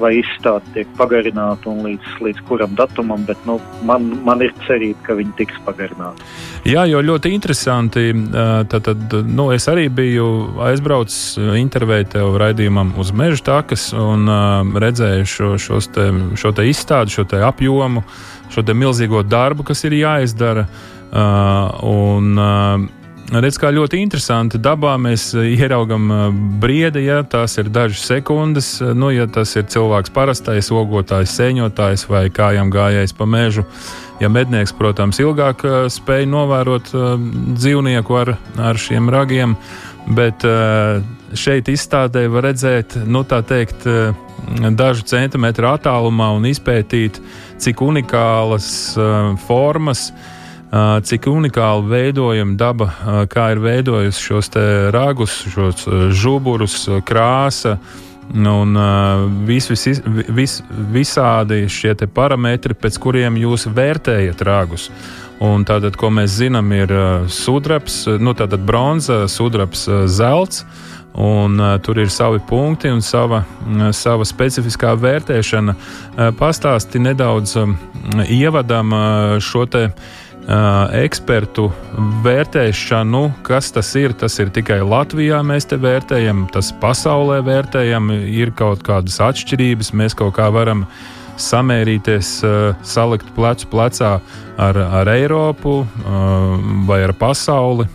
vai 0.00 0.12
izstāde 0.20 0.64
tiek 0.74 0.88
pagarināta 0.98 1.70
un 1.70 1.82
līdz, 1.86 2.14
līdz 2.24 2.42
kuram 2.48 2.76
datumam, 2.78 3.24
bet 3.28 3.40
nu, 3.48 3.58
man, 3.88 4.08
man 4.26 4.42
ir 4.44 4.54
cerība, 4.66 4.98
ka 5.06 5.16
viņi 5.18 5.34
tiks 5.38 5.58
pagarināti. 5.66 6.26
Jā, 6.68 6.84
jo 6.90 7.02
ļoti 7.04 7.32
interesanti. 7.34 8.06
Tad, 8.32 8.78
tad, 8.86 9.16
nu, 9.28 9.48
es 9.54 9.66
arī 9.70 9.88
biju 9.92 10.28
aizbraucis 10.68 11.36
intervēt 11.58 12.12
tev 12.16 12.36
raidījumam 12.40 12.94
uz 13.02 13.12
meža 13.16 13.42
takas 13.52 13.90
un 13.96 14.28
redzēju 14.82 15.28
šo, 15.28 15.52
šos 15.60 15.90
te, 15.94 16.08
šo 16.38 16.54
te 16.56 16.66
izstādi, 16.70 17.14
šo 17.14 17.26
te 17.28 17.42
apjomu, 17.44 18.04
šo 18.52 18.64
te 18.66 18.76
milzīgo 18.76 19.24
darbu, 19.26 19.66
kas 19.68 19.84
ir 19.88 19.98
jāizdara. 20.00 20.66
Un, 21.12 22.38
redz, 23.40 23.56
kā 23.60 23.70
ļoti 23.72 24.00
interesanti. 24.02 24.60
Dabā 24.60 24.96
mēs 25.00 25.30
ieraugam 25.36 26.10
briedi, 26.60 27.06
ja 27.06 27.22
tās 27.24 27.56
ir 27.60 27.70
dažas 27.72 28.02
sekundes. 28.10 28.74
Nu, 28.82 29.08
ja 29.14 29.28
tas 29.30 29.54
ir 29.56 29.68
cilvēks 29.72 30.12
parastais, 30.12 30.68
ogotājs, 30.74 31.32
sēņotājs 31.38 32.06
vai 32.10 32.26
kājām 32.34 32.72
gājējs 32.74 33.16
pa 33.16 33.28
mežu. 33.28 33.64
Ja 34.20 34.28
mednieks, 34.30 34.74
protams, 34.76 35.18
ilgāk 35.22 35.64
spēj 35.90 36.28
novērot 36.30 36.92
dzīvnieku 37.56 38.18
ar, 38.20 38.34
ar 38.70 38.78
šiem 38.78 39.08
ragiem, 39.10 39.56
bet 40.06 40.44
šeit 41.38 41.70
izstādē 41.72 42.26
var 42.30 42.46
redzēt, 42.50 43.00
nu 43.06 43.24
tā 43.26 43.40
teikt, 43.46 43.88
dažu 44.76 45.08
centimetru 45.08 45.70
attālumā 45.72 46.28
un 46.36 46.46
izpētīt, 46.50 47.18
cik 47.62 47.82
unikālas 47.82 48.68
formas 49.46 50.10
uh, 50.10 50.30
cik 51.04 51.26
unikāli 51.28 51.88
veidojama 51.90 52.56
daba, 52.56 52.86
kā 53.28 53.50
ir 53.52 53.60
veidojusi 53.60 54.22
šos 54.24 54.48
ragus, 54.94 55.42
šos 55.52 55.84
žuburus, 56.16 56.86
krāsa. 57.04 57.76
Un 58.32 58.78
vis, 59.44 59.66
vis, 59.68 60.00
vis, 60.32 60.54
visādi 60.94 61.66
šie 61.68 61.92
parametri, 62.14 62.72
pēc 62.72 62.96
kuriem 63.02 63.36
jūs 63.36 63.66
vērtējat 63.68 64.40
ragus. 64.48 64.88
Un 65.42 65.66
tātad, 65.68 65.98
ko 65.98 66.08
mēs 66.14 66.38
zinām, 66.38 66.70
ir 66.72 66.94
sudrabs, 67.28 68.06
nu, 68.22 68.32
tātad 68.32 68.64
bronza, 68.64 69.26
sudrabs, 69.28 69.84
zelts. 70.06 70.64
Un, 71.12 71.58
uh, 71.60 71.74
tur 71.84 71.98
ir 72.00 72.08
savi 72.08 72.38
punkti 72.48 72.88
un 72.88 73.02
sava, 73.04 73.42
uh, 73.44 73.90
sava 73.92 74.24
specifiskā 74.24 74.94
vērtēšana. 74.96 75.74
Uh, 75.76 76.30
pastāsti 76.38 77.02
nedaudz 77.04 77.52
um, 77.60 77.74
ievadam 78.24 78.94
uh, 78.96 79.34
šo 79.44 79.66
te 79.68 79.82
uh, 79.90 80.06
ekspertu 80.48 81.68
vērtēšanu, 82.24 83.22
kas 83.46 83.70
tas 83.72 83.94
ir. 83.98 84.14
Tas 84.18 84.38
ir 84.42 84.50
tikai 84.54 84.80
Latvijā 84.82 85.42
mēs 85.46 85.68
te 85.70 85.78
vērtējam, 85.80 86.46
tas 86.52 86.72
pasaulē 86.82 87.40
vērtējam, 87.46 88.10
ir 88.26 88.52
kaut 88.58 88.82
kādas 88.86 89.20
atšķirības, 89.22 89.92
mēs 89.94 90.16
kaut 90.18 90.34
kā 90.38 90.50
varam 90.52 90.86
samērīties, 91.38 92.42
salikt 92.86 93.30
plecu 93.36 93.70
plecā 93.72 94.18
ar, 94.60 94.78
ar 95.00 95.08
Eiropu 95.08 95.82
vai 96.86 97.02
ar 97.06 97.14
pasauli. 97.18 97.88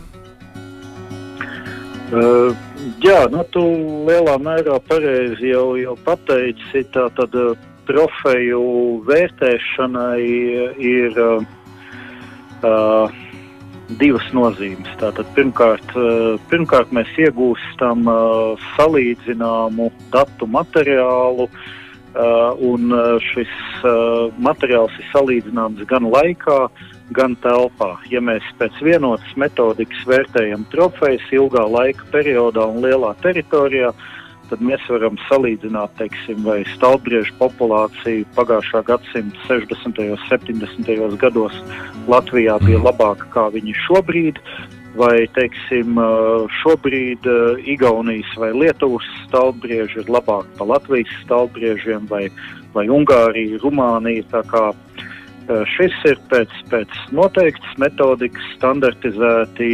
Uh, 2.08 2.56
jā, 3.04 3.26
nu, 3.28 3.44
tu 3.52 3.62
lielā 4.08 4.38
mērā 4.40 4.78
pareizi 4.88 5.52
jau, 5.52 5.76
jau 5.76 5.98
pateici, 6.06 6.86
tā 6.96 7.10
tad 7.18 7.36
trofeju 7.88 8.62
vērtēšanai 9.08 10.24
ir 10.80 11.20
uh, 11.20 11.44
uh, 12.66 13.12
divas 14.00 14.28
nozīmes. 14.36 14.90
Tātad, 15.02 15.30
pirmkārt, 15.38 15.96
uh, 15.96 16.36
pirmkārt, 16.52 16.94
mēs 16.96 17.10
iegūstam 17.20 18.08
uh, 18.12 18.68
salīdzināmu 18.76 19.90
datu 20.14 20.50
materiālu, 20.52 21.48
uh, 21.48 22.52
un 22.58 22.92
uh, 22.92 23.16
šis 23.32 23.54
uh, 23.84 24.28
materiāls 24.42 24.96
ir 25.00 25.10
salīdzināms 25.14 25.86
gan 25.90 26.10
laikā, 26.12 26.60
gan 27.16 27.38
telpā. 27.44 27.94
Ja 28.12 28.20
mēs 28.20 28.44
pēc 28.60 28.82
vienotas 28.84 29.38
metodikas 29.40 30.04
vērtējam 30.10 30.68
trofejas 30.74 31.24
ilgā 31.32 31.64
laika 31.72 32.08
periodā 32.12 32.68
un 32.68 32.82
lielā 32.84 33.14
teritorijā, 33.24 33.94
uh, 33.94 34.14
tad 34.50 34.64
mēs 34.64 34.84
varam 34.92 35.18
salīdzināt, 35.28 35.94
teiksim, 36.00 36.42
vai 36.46 36.62
stalbriežu 36.76 37.36
populācija 37.40 38.26
pagājušā 38.38 38.84
gadsimta 38.88 39.46
60. 39.50 40.02
un 40.14 40.24
70. 40.30 41.18
gados 41.22 41.56
Latvijā 42.08 42.58
bija 42.64 42.80
mhm. 42.80 42.88
labāka 42.90 43.30
kā 43.34 43.48
viņi 43.56 43.76
šobrīd, 43.86 44.42
vai, 44.98 45.28
teiksim, 45.38 46.00
šobrīd 46.62 47.28
Igaunijas 47.70 48.32
vai 48.42 48.52
Lietuvas 48.56 49.06
stalbrieži 49.28 50.02
ir 50.02 50.10
labāki 50.12 50.58
par 50.58 50.72
Latvijas 50.74 51.12
stalbriežiem, 51.26 52.08
vai, 52.10 52.28
vai 52.74 52.88
Ungārija, 52.90 53.62
Rumānija. 53.62 54.26
Tā 54.32 54.42
kā 54.50 54.64
šis 55.76 55.96
ir 56.10 56.20
pēc, 56.32 56.52
pēc 56.72 56.96
noteiktas 57.16 57.78
metodikas 57.80 58.50
standartizēti 58.58 59.70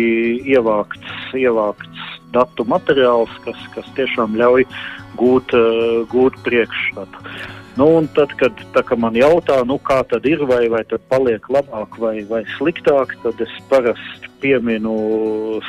ievākts, 0.53 1.31
ievākts 1.39 2.12
datu 2.35 2.65
materiāls, 2.69 3.33
kas, 3.45 3.59
kas 3.75 3.89
tiešām 3.97 4.37
ļauj 4.39 4.67
gūt, 5.19 5.53
uh, 5.57 6.03
gūt 6.11 6.39
priekšstatu. 6.45 7.27
Nu, 7.77 7.87
tad, 8.13 8.35
kad 8.37 8.91
man 9.01 9.15
jautā, 9.17 9.63
nu, 9.65 9.79
kā 9.81 10.03
tad 10.05 10.27
ir, 10.29 10.43
vai, 10.45 10.67
vai 10.69 10.83
tad 10.85 11.01
paliek 11.09 11.47
labāk 11.49 11.97
vai, 11.97 12.19
vai 12.29 12.43
sliktāk, 12.57 13.15
tad 13.23 13.39
es 13.41 13.53
parasti 13.71 14.29
pieminu 14.43 14.93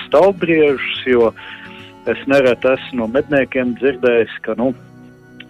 stāvbriežus, 0.05 0.99
jo 1.09 1.31
es 2.11 2.21
nereti 2.29 2.75
esmu 2.75 3.01
no 3.01 3.09
medniekiem 3.15 3.73
dzirdējis, 3.81 4.37
ka, 4.45 4.57
nu, 4.61 4.75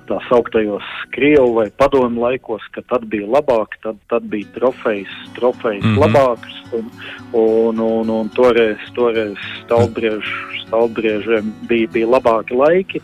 tā 0.09 0.19
sauktajos 0.29 0.87
Krievu 1.15 1.55
vai 1.59 1.69
padomu 1.79 2.25
laikos, 2.25 2.65
ka 2.75 2.83
tad 2.91 3.07
bija 3.13 3.29
labāk, 3.31 3.79
tad, 3.85 4.01
tad 4.11 4.27
bija 4.33 4.49
trofejas, 4.57 5.15
trofejas 5.37 5.85
mm 5.85 5.95
-hmm. 5.95 6.03
labākas, 6.05 6.57
un, 6.73 6.91
un, 7.33 7.81
un, 7.81 8.11
un 8.19 8.29
toreiz, 8.37 8.81
toreiz 8.95 9.39
stalbriež, 9.63 10.27
stalbriežiem 10.67 11.53
bija, 11.69 11.89
bija 11.93 12.13
labāki 12.17 12.55
laiki. 12.55 13.01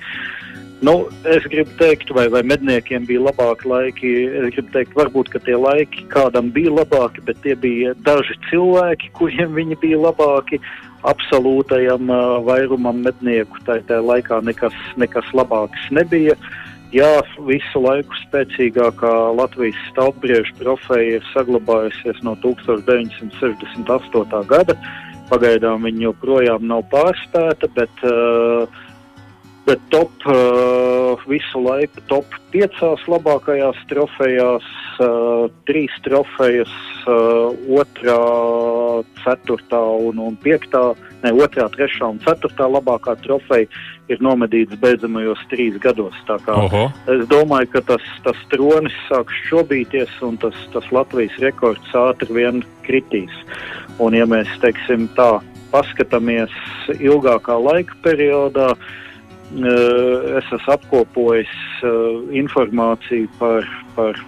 Nu, 0.80 1.08
es 1.24 1.44
gribu 1.44 1.70
teikt, 1.76 2.10
vai, 2.16 2.28
vai 2.28 2.42
medniekiem 2.42 3.04
bija 3.06 3.20
labāki 3.20 3.68
laiki. 3.68 4.12
Es 4.24 4.54
gribu 4.54 4.70
teikt, 4.72 4.94
varbūt 4.96 5.28
tie 5.44 5.56
laiki 5.56 6.06
kādam 6.08 6.48
bija 6.52 6.70
labāki, 6.70 7.20
bet 7.20 7.36
tie 7.42 7.54
bija 7.54 7.92
daži 7.94 8.34
cilvēki, 8.50 9.10
kuriem 9.12 9.52
viņi 9.54 9.76
bija 9.80 9.98
labāki. 9.98 10.60
Absolūtajam 11.02 12.10
uh, 12.12 12.44
vairumam 12.44 12.96
mednieku 13.04 13.56
tajā 13.64 14.00
laikā 14.04 14.40
nekas, 14.44 14.72
nekas 14.96 15.24
labāks 15.32 15.80
nebija. 15.90 16.32
Uh, 16.32 16.59
Jā, 16.90 17.20
visu 17.46 17.79
laiku 17.85 18.16
spēcīgākā 18.24 19.11
Latvijas 19.38 19.79
stāvbrieža 19.92 20.50
trofeja 20.59 21.20
ir 21.20 21.24
saglabājusies 21.31 22.18
no 22.26 22.35
1968. 22.42 24.40
gada. 24.50 24.74
Pagaidām 25.31 25.87
viņa 25.87 26.03
joprojām 26.09 26.66
nav 26.66 26.83
pārspēta, 26.90 27.70
bet, 27.76 27.94
uh, 28.03 28.66
bet 29.68 29.79
top, 29.94 30.11
uh, 30.26 31.14
visu 31.31 31.62
laiku 31.62 32.03
top 32.11 32.26
piecās 32.50 33.07
labākajās 33.07 33.79
trofejās, 33.92 34.66
uh, 34.98 35.46
trīs 35.70 35.94
trofejas, 36.03 36.74
uh, 37.07 37.55
otrā, 37.70 38.18
ceturtā 39.22 39.85
un, 40.11 40.18
un 40.26 40.35
piektā, 40.42 40.90
ne 41.24 41.33
otrā, 41.44 41.66
trešā 41.72 42.09
un 42.14 42.20
ceturtā 42.24 42.66
labākā 42.70 43.16
trofeja 43.24 43.68
ir 44.11 44.22
nomedīts 44.24 44.78
beidzamajos 44.83 45.42
trīs 45.52 45.76
gados. 45.83 46.16
Es 47.11 47.26
domāju, 47.30 47.70
ka 47.74 47.85
tas, 47.92 48.06
tas 48.24 48.40
tronis 48.52 48.96
sāks 49.09 49.37
šobīties 49.48 50.16
un 50.26 50.40
tas, 50.42 50.56
tas 50.74 50.88
Latvijas 50.94 51.37
rekords 51.42 51.94
ātri 51.96 52.40
vien 52.40 52.64
kritīs. 52.87 53.35
Un 54.00 54.16
ja 54.16 54.26
mēs, 54.28 54.50
teiksim, 54.64 55.09
tā 55.18 55.38
paskatāmies 55.70 56.54
ilgākā 56.98 57.56
laika 57.62 57.94
periodā, 58.02 58.72
eh, 58.74 60.37
es 60.40 60.52
esmu 60.56 60.74
apkopojis 60.74 61.56
eh, 61.85 61.94
informāciju 62.42 63.30
par, 63.38 63.68
par 63.94 64.18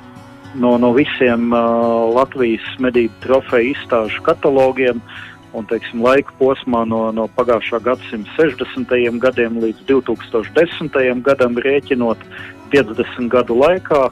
no, 0.54 0.76
no 0.78 0.92
visiem 0.92 1.52
uh, 1.52 2.12
Latvijas 2.12 2.64
medību 2.82 3.14
trofeju 3.24 3.72
izstāžu 3.72 4.22
katalogiem. 4.26 5.00
Un, 5.52 5.66
teiksim, 5.68 6.00
laika 6.00 6.32
posmā 6.38 6.86
no, 6.88 7.10
no 7.12 7.26
pagājušā 7.36 7.82
gadsimta 7.84 8.32
60. 8.38 9.18
gadiem 9.20 9.58
līdz 9.60 9.84
2010. 9.90 10.96
gadam 11.26 11.58
rēķinot 11.60 12.22
50 12.72 13.28
gadu 13.32 13.58
laikā, 13.60 14.06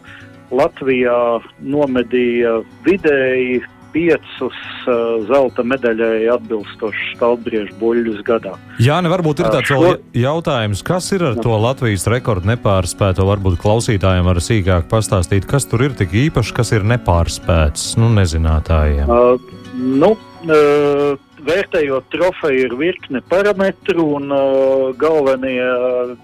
Latvijā 0.50 1.40
nomedīja 1.62 2.58
vidēji 2.84 3.62
piecus 3.94 4.56
uh, 4.86 5.22
zelta 5.26 5.64
medaļai 5.66 6.28
atbilstošus 6.34 7.14
stalbriežu 7.16 7.74
buļļus 7.80 8.20
gadā. 8.26 8.54
Jā, 8.82 9.00
ne 9.02 9.10
varbūt 9.12 9.42
ir 9.42 9.50
tāds 9.50 9.72
uh, 9.74 9.86
šo... 9.86 9.94
jautājums, 10.16 10.82
kas 10.86 11.10
ir 11.16 11.24
ar 11.30 11.40
to 11.42 11.56
Latvijas 11.58 12.06
rekordu 12.10 12.52
nepārspēto, 12.52 13.26
varbūt 13.26 13.58
klausītājiem 13.62 14.30
var 14.30 14.42
sīkāk 14.44 14.86
pastāstīt, 14.90 15.48
kas 15.50 15.66
tur 15.70 15.88
ir 15.88 15.96
tik 15.98 16.14
īpašs, 16.26 16.54
kas 16.56 16.74
ir 16.76 16.86
nepārspēts, 16.92 17.94
nu, 18.00 18.12
nezinātājiem. 18.14 19.10
Uh, 19.10 19.58
nu, 19.74 20.14
uh, 20.46 21.29
Vērtējot 21.46 22.10
trofeju, 22.12 22.66
ir 22.66 22.76
virkne 22.76 23.22
parametru 23.30 24.04
un 24.18 24.32
uh, 24.34 24.90
galvenie, 25.00 25.62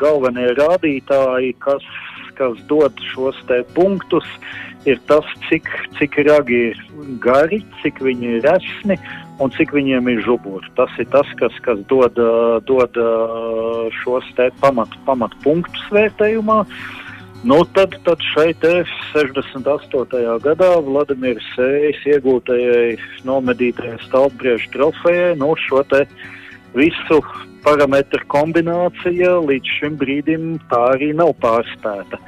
galvenie 0.00 0.50
rādītāji, 0.58 1.54
kas, 1.64 1.84
kas 2.36 2.58
dod 2.68 3.00
šos 3.14 3.38
punktus, 3.74 4.26
ir 4.86 5.00
tas, 5.08 5.24
cik, 5.48 5.68
cik 5.98 6.18
ragi 6.28 6.58
ir 6.70 6.82
gari, 7.22 7.62
cik 7.82 8.02
viņi 8.04 8.36
ir 8.36 8.44
resni 8.46 8.98
un 9.42 9.52
cik 9.52 9.72
viņiem 9.76 10.08
ir 10.12 10.22
žuburi. 10.24 10.68
Tas 10.76 10.92
ir 11.00 11.08
tas, 11.12 11.28
kas, 11.40 11.56
kas 11.64 11.80
dod, 11.90 12.16
dod 12.68 13.00
šos 14.02 14.30
pamatu 14.60 15.00
pamat 15.08 15.34
punktus 15.44 15.90
vērtējumā. 15.92 16.62
Nu, 17.46 17.60
tad, 17.74 17.92
tad 18.02 18.18
šeit 18.34 18.64
68. 19.14 20.22
gadā 20.42 20.70
Vladimirs 20.82 21.44
Sējs 21.54 22.00
iegūtajai 22.16 22.96
nomedītajai 23.28 24.00
stāvbriežu 24.02 24.72
trofejai 24.74 25.36
nu, 25.38 25.52
šo 25.62 25.84
te 25.86 26.00
visu 26.74 27.20
parametru 27.62 28.26
kombinācija 28.34 29.36
līdz 29.46 29.76
šim 29.78 29.94
brīdim 30.00 30.56
tā 30.72 30.80
arī 30.96 31.12
nav 31.14 31.36
pārspēta. 31.44 32.18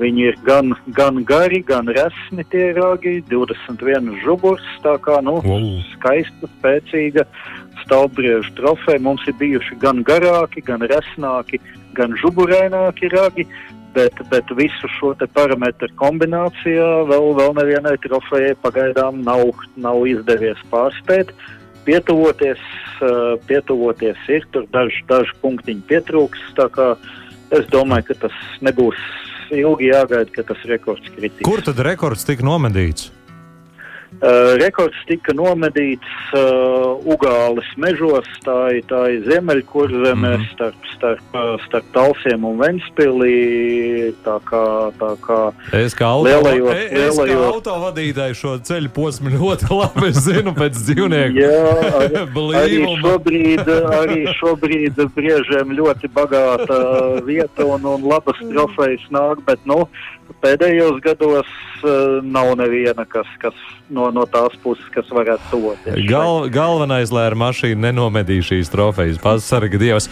Viņi 0.00 0.24
ir 0.30 0.40
gan, 0.48 0.72
gan 0.96 1.20
gari, 1.28 1.60
gan 1.68 1.92
resni 1.92 2.42
tie 2.50 2.72
ragi, 2.74 3.18
21 3.28 4.16
žuburs, 4.24 4.64
tā 4.82 4.96
kā 5.04 5.20
nu, 5.22 5.36
Wow. 5.44 5.68
skaista, 5.92 6.48
spēcīga 6.56 7.28
stāvbriežu 7.84 8.56
trofeja. 8.56 9.04
Mums 9.04 9.28
ir 9.28 9.36
bijuši 9.38 9.76
gan 9.84 10.02
garāki, 10.08 10.64
gan 10.64 10.80
resnāki, 10.80 11.60
gan 11.94 12.16
žuburaināki 12.18 13.12
ragi, 13.12 13.46
bet, 13.94 14.20
bet 14.30 14.50
visu 14.58 14.90
šo 14.98 15.14
parametru 15.34 15.88
kombinācijā 16.00 16.88
vēl, 17.10 17.32
vēl 17.38 17.56
nevienai 17.58 17.96
trofejai 18.04 18.54
pagaidām 18.64 19.22
nav, 19.26 19.52
nav 19.76 20.04
izdevies 20.10 20.60
pārspēt. 20.72 21.32
Pietuvoties, 21.84 22.60
eh, 23.04 23.34
pietuvoties 23.48 24.20
ir, 24.32 24.46
tur 24.52 24.68
daži, 24.72 25.04
daži 25.10 25.34
punktiņi 25.42 25.84
pietrūks, 25.90 26.46
es 27.54 27.66
domāju, 27.72 28.08
ka 28.08 28.14
tas 28.26 28.38
nebūs 28.64 29.00
ilgi 29.52 29.90
jāgaida, 29.92 30.30
ka 30.32 30.46
tas 30.48 30.64
rekords 30.70 31.10
kritīs. 31.16 31.44
Kur 31.44 31.62
tad 31.62 31.82
rekords 31.84 32.24
tika 32.24 32.46
nomedīts? 32.46 33.10
Uh, 34.22 34.54
rekords 34.62 34.96
tika 35.08 35.34
nomedīts 35.34 36.12
uh, 36.38 36.94
Ugāles 37.04 37.66
mežos, 37.76 38.28
tā 38.46 38.54
ir, 38.78 38.84
tā 38.88 39.00
ir 39.10 39.24
Ziemeļkurzemē, 39.26 40.14
mm 40.14 40.40
-hmm. 40.40 40.46
starp, 40.54 40.86
starp, 40.94 41.34
uh, 41.34 41.56
starp 41.66 41.84
Talsiem 41.92 42.44
un 42.44 42.58
Ventspilī. 42.62 44.14
Tā 44.24 44.38
kā, 44.46 44.92
tā 45.00 45.10
kā 45.26 45.40
Es 45.72 45.94
kā, 45.98 46.06
auto, 46.06 46.28
Lielajos- 46.28 46.72
e- 46.74 46.88
es 47.08 47.18
kā 47.18 47.24
lielajos- 47.26 47.54
autovadītāju 47.54 48.34
šo 48.34 48.52
ceļu 48.62 48.88
posmu 48.94 49.28
ļoti 49.34 49.66
labi 49.82 50.12
zinu 50.12 50.54
pēc 50.54 50.74
dzīvnieku. 50.86 51.36
Jā, 51.42 51.64
arī, 52.00 52.16
arī, 52.62 52.80
šobrīd, 53.02 53.66
arī 54.00 54.20
šobrīd 54.40 54.94
briežiem 55.16 55.74
ļoti 55.80 56.08
bagāta 56.14 56.78
vieta 57.26 57.64
un, 57.66 57.84
un 57.84 58.02
labas 58.08 58.38
trofejas 58.38 59.04
nāk, 59.10 59.44
bet 59.44 59.58
nu, 59.66 59.88
pēdējos 60.42 61.00
gados 61.04 61.46
uh, 61.82 62.20
nav 62.22 62.56
neviena, 62.56 63.04
kas, 63.08 63.26
kas 63.38 63.54
no, 63.90 64.03
no 64.12 64.26
tās 64.28 64.56
puses, 64.62 64.84
kas 64.94 65.08
varētu 65.14 65.50
tuvoties. 65.52 66.00
Gal, 66.08 66.48
galvenais, 66.52 67.12
lai 67.14 67.28
ar 67.30 67.38
mašīnu 67.38 67.80
nenomedītu 67.86 68.50
šīs 68.50 68.72
trofejas, 68.72 69.20
pasarga 69.22 69.80
Dievs. 69.80 70.10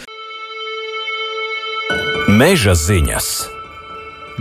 Meža 2.33 2.77
ziņas. 2.79 3.33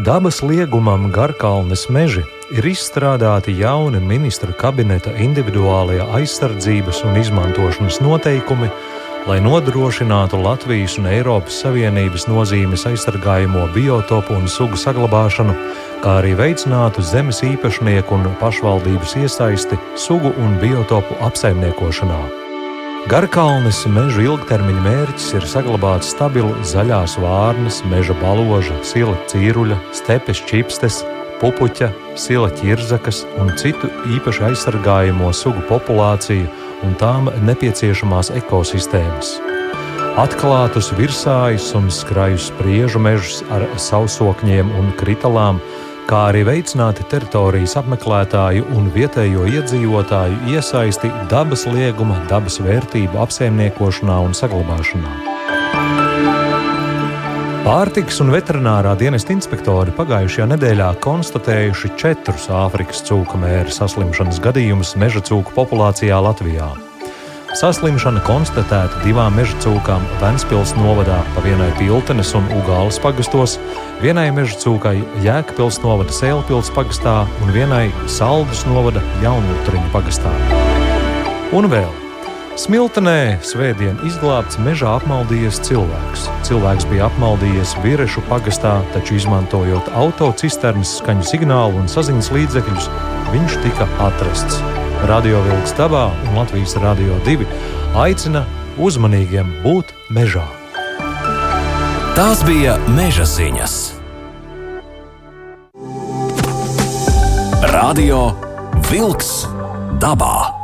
Dabas 0.06 0.40
liegumam 0.46 1.10
Garkalnes 1.12 1.90
meži 1.92 2.22
ir 2.56 2.66
izstrādāti 2.68 3.54
jauni 3.60 4.00
ministra 4.00 4.54
kabineta 4.56 5.12
individuālajā 5.20 6.06
aizsardzības 6.16 7.02
un 7.08 7.20
izmantošanas 7.20 8.00
noteikumi, 8.04 8.70
lai 9.28 9.38
nodrošinātu 9.44 10.40
Latvijas 10.42 10.98
un 11.00 11.10
Eiropas 11.12 11.60
Savienības 11.64 12.28
nozīmes 12.32 12.88
aizsargājamo 12.90 13.68
biotopu 13.76 14.36
un 14.40 14.48
sugu 14.52 14.80
saglabāšanu, 14.80 15.56
kā 16.02 16.18
arī 16.22 16.34
veicinātu 16.38 17.04
zemes 17.06 17.44
īpašnieku 17.46 18.16
un 18.18 18.30
pašvaldības 18.42 19.16
iesaisti 19.22 19.78
sugu 20.00 20.34
un 20.42 20.58
biotopu 20.62 21.18
apsaimniekošanā. 21.28 22.22
Garkalnes 23.10 23.80
meža 23.90 24.22
ilgtermiņa 24.28 24.82
mērķis 24.86 25.30
ir 25.40 25.46
saglabāt 25.50 26.06
stabilu 26.06 26.54
zaļās 26.66 27.18
vārnas, 27.22 27.82
meža 27.90 28.14
baloža, 28.22 28.78
sila 28.86 29.16
cīruļa, 29.32 29.78
stepes 29.98 30.42
čipstes, 30.50 31.02
pupuķa, 31.42 31.90
sila 32.14 32.52
ķirzakas 32.60 33.24
un 33.42 33.54
citu 33.58 33.90
īpaši 34.18 34.46
aizsargājamo 34.52 35.32
sugu 35.34 35.66
populāciju 35.70 36.50
un 36.86 36.98
tām 37.02 37.30
nepieciešamās 37.46 38.30
ekosistēmas. 38.38 39.40
Atklātus 40.22 40.92
virsājus 40.98 41.70
un 41.78 41.90
skrajus 41.94 42.50
spriežu 42.52 43.00
mežus 43.00 43.42
ar 43.50 43.64
sausokņiem 43.80 44.74
un 44.78 44.92
kritalām, 45.00 45.62
kā 46.12 46.26
arī 46.28 46.42
veicināti 46.44 47.06
teritorijas 47.08 47.78
apmeklētāju 47.80 48.66
un 48.76 48.90
vietējo 48.92 49.46
iedzīvotāju 49.48 50.52
iesaisti 50.52 51.12
dabas 51.32 51.64
lieguma, 51.72 52.18
dabas 52.28 52.60
vērtību 52.60 53.22
apsaimniekošanā 53.24 54.18
un 54.26 54.36
saglabāšanā. 54.36 55.14
Pārtikas 57.62 58.20
un 58.24 58.34
veterinārā 58.34 58.98
dienesta 59.00 59.32
inspektori 59.32 59.94
pagājušajā 59.96 60.50
nedēļā 60.52 60.92
konstatējuši 61.06 61.96
četrus 62.02 62.50
Āfrikas 62.52 63.06
cūku 63.08 63.40
mēra 63.40 63.72
saslimšanas 63.72 64.42
gadījumus 64.44 64.98
meža 65.00 65.24
cūku 65.30 65.56
populācijā 65.56 66.20
Latvijā. 66.26 66.74
Saslimšana 67.52 68.22
konstatēta 68.24 69.02
divām 69.04 69.36
meža 69.36 69.58
cūkām 69.60 70.04
Ventspils 70.22 70.72
novadā, 70.78 71.18
pa 71.36 71.44
vienai 71.44 71.68
Piltenes 71.76 72.32
un 72.38 72.46
Ugāles 72.56 73.00
pagastos, 73.04 73.58
vienai 74.00 74.30
meža 74.32 74.56
cūkai 74.62 75.02
Jēkabils 75.26 75.82
novada 75.84 76.16
Sēlpils 76.16 76.72
pagastā 76.72 77.26
un 77.44 77.52
vienai 77.52 77.90
Saldus 78.08 78.64
novada 78.70 79.04
Jaunlutriņu 79.24 79.92
pagastā. 79.92 80.32
Un 81.52 81.68
vēl 81.72 81.92
Smiltenē 82.62 83.42
svētdien 83.44 84.00
izglābts 84.08 84.60
mežā 84.64 84.96
apmaldījies 85.02 85.60
cilvēks. 85.68 86.28
Cilvēks 86.48 86.88
bija 86.92 87.08
apmaldījies 87.10 87.78
virešu 87.84 88.24
pagastā, 88.32 88.78
taču 88.96 89.18
izmantojot 89.20 89.92
autocisternas 90.00 91.00
skaņu 91.02 91.28
signālu 91.28 91.84
un 91.84 91.92
saziņas 91.92 92.32
līdzekļus, 92.36 92.92
viņš 93.36 93.58
tika 93.66 93.90
atrasts. 94.08 94.81
Radio 95.10 95.42
Vilks 95.42 95.74
Dabā 95.74 96.12
un 96.30 96.36
Latvijas 96.38 96.76
Radio 96.78 97.16
2 97.26 97.48
aicina 97.98 98.44
uzmanīgiem 98.78 99.50
būt 99.64 99.96
mežā. 100.14 100.46
Tās 102.14 102.46
bija 102.46 102.78
meža 102.94 103.26
ziņas. 103.26 103.76
Radio 107.74 108.24
Vilks 108.92 109.36
Dabā. 109.98 110.61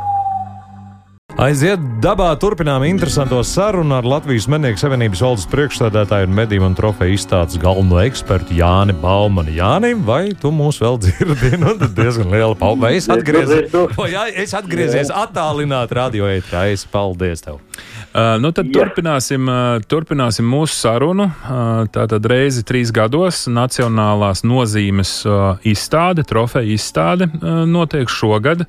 Aiziet 1.38 1.78
dabā, 2.02 2.32
turpinām 2.34 2.82
interesanto 2.82 3.38
sarunu 3.46 3.94
ar 3.94 4.06
Latvijas 4.10 4.48
Mednieku 4.50 4.80
Savienības 4.80 5.20
valdes 5.22 5.44
priekšstādātāju 5.52 6.26
un 6.26 6.32
medību 6.34 6.64
un 6.66 6.72
trofeju 6.74 7.14
izstādes 7.14 7.60
galveno 7.62 8.00
ekspertu 8.02 8.56
Jāni 8.58 8.96
Baumanu. 8.98 9.52
Jāni, 9.54 9.92
vai 10.02 10.32
tu 10.34 10.50
mūs 10.50 10.80
vēl 10.82 10.96
dzirdi? 11.04 11.52
Nu, 11.62 11.76
tad 11.78 11.92
diezgan 11.94 12.32
liela 12.34 12.56
paldies. 12.58 12.82
Vai 12.82 12.90
es 12.98 13.06
atgriezies, 13.14 13.76
vai 13.94 14.08
es 14.42 14.54
atgriezies 14.58 15.12
attālināt 15.14 15.94
radio 15.94 16.26
ētrā? 16.26 16.64
Es 16.74 16.82
paldies 16.90 17.44
tev. 17.46 17.60
Uh, 17.62 18.34
nu 18.42 18.50
tad 18.56 18.72
Jā. 18.72 18.80
turpināsim, 18.80 19.46
uh, 19.46 19.84
turpināsim 19.86 20.48
mūsu 20.50 20.74
sarunu. 20.74 21.28
Uh, 21.28 21.84
tātad 21.94 22.26
reizi 22.26 22.64
trīs 22.66 22.90
gados 22.90 23.44
Nacionālās 23.46 24.42
nozīmes 24.42 25.20
uh, 25.22 25.54
izstāde, 25.62 26.26
trofeja 26.26 26.66
izstāde 26.74 27.30
uh, 27.30 27.62
notiek 27.62 28.10
šogad. 28.10 28.66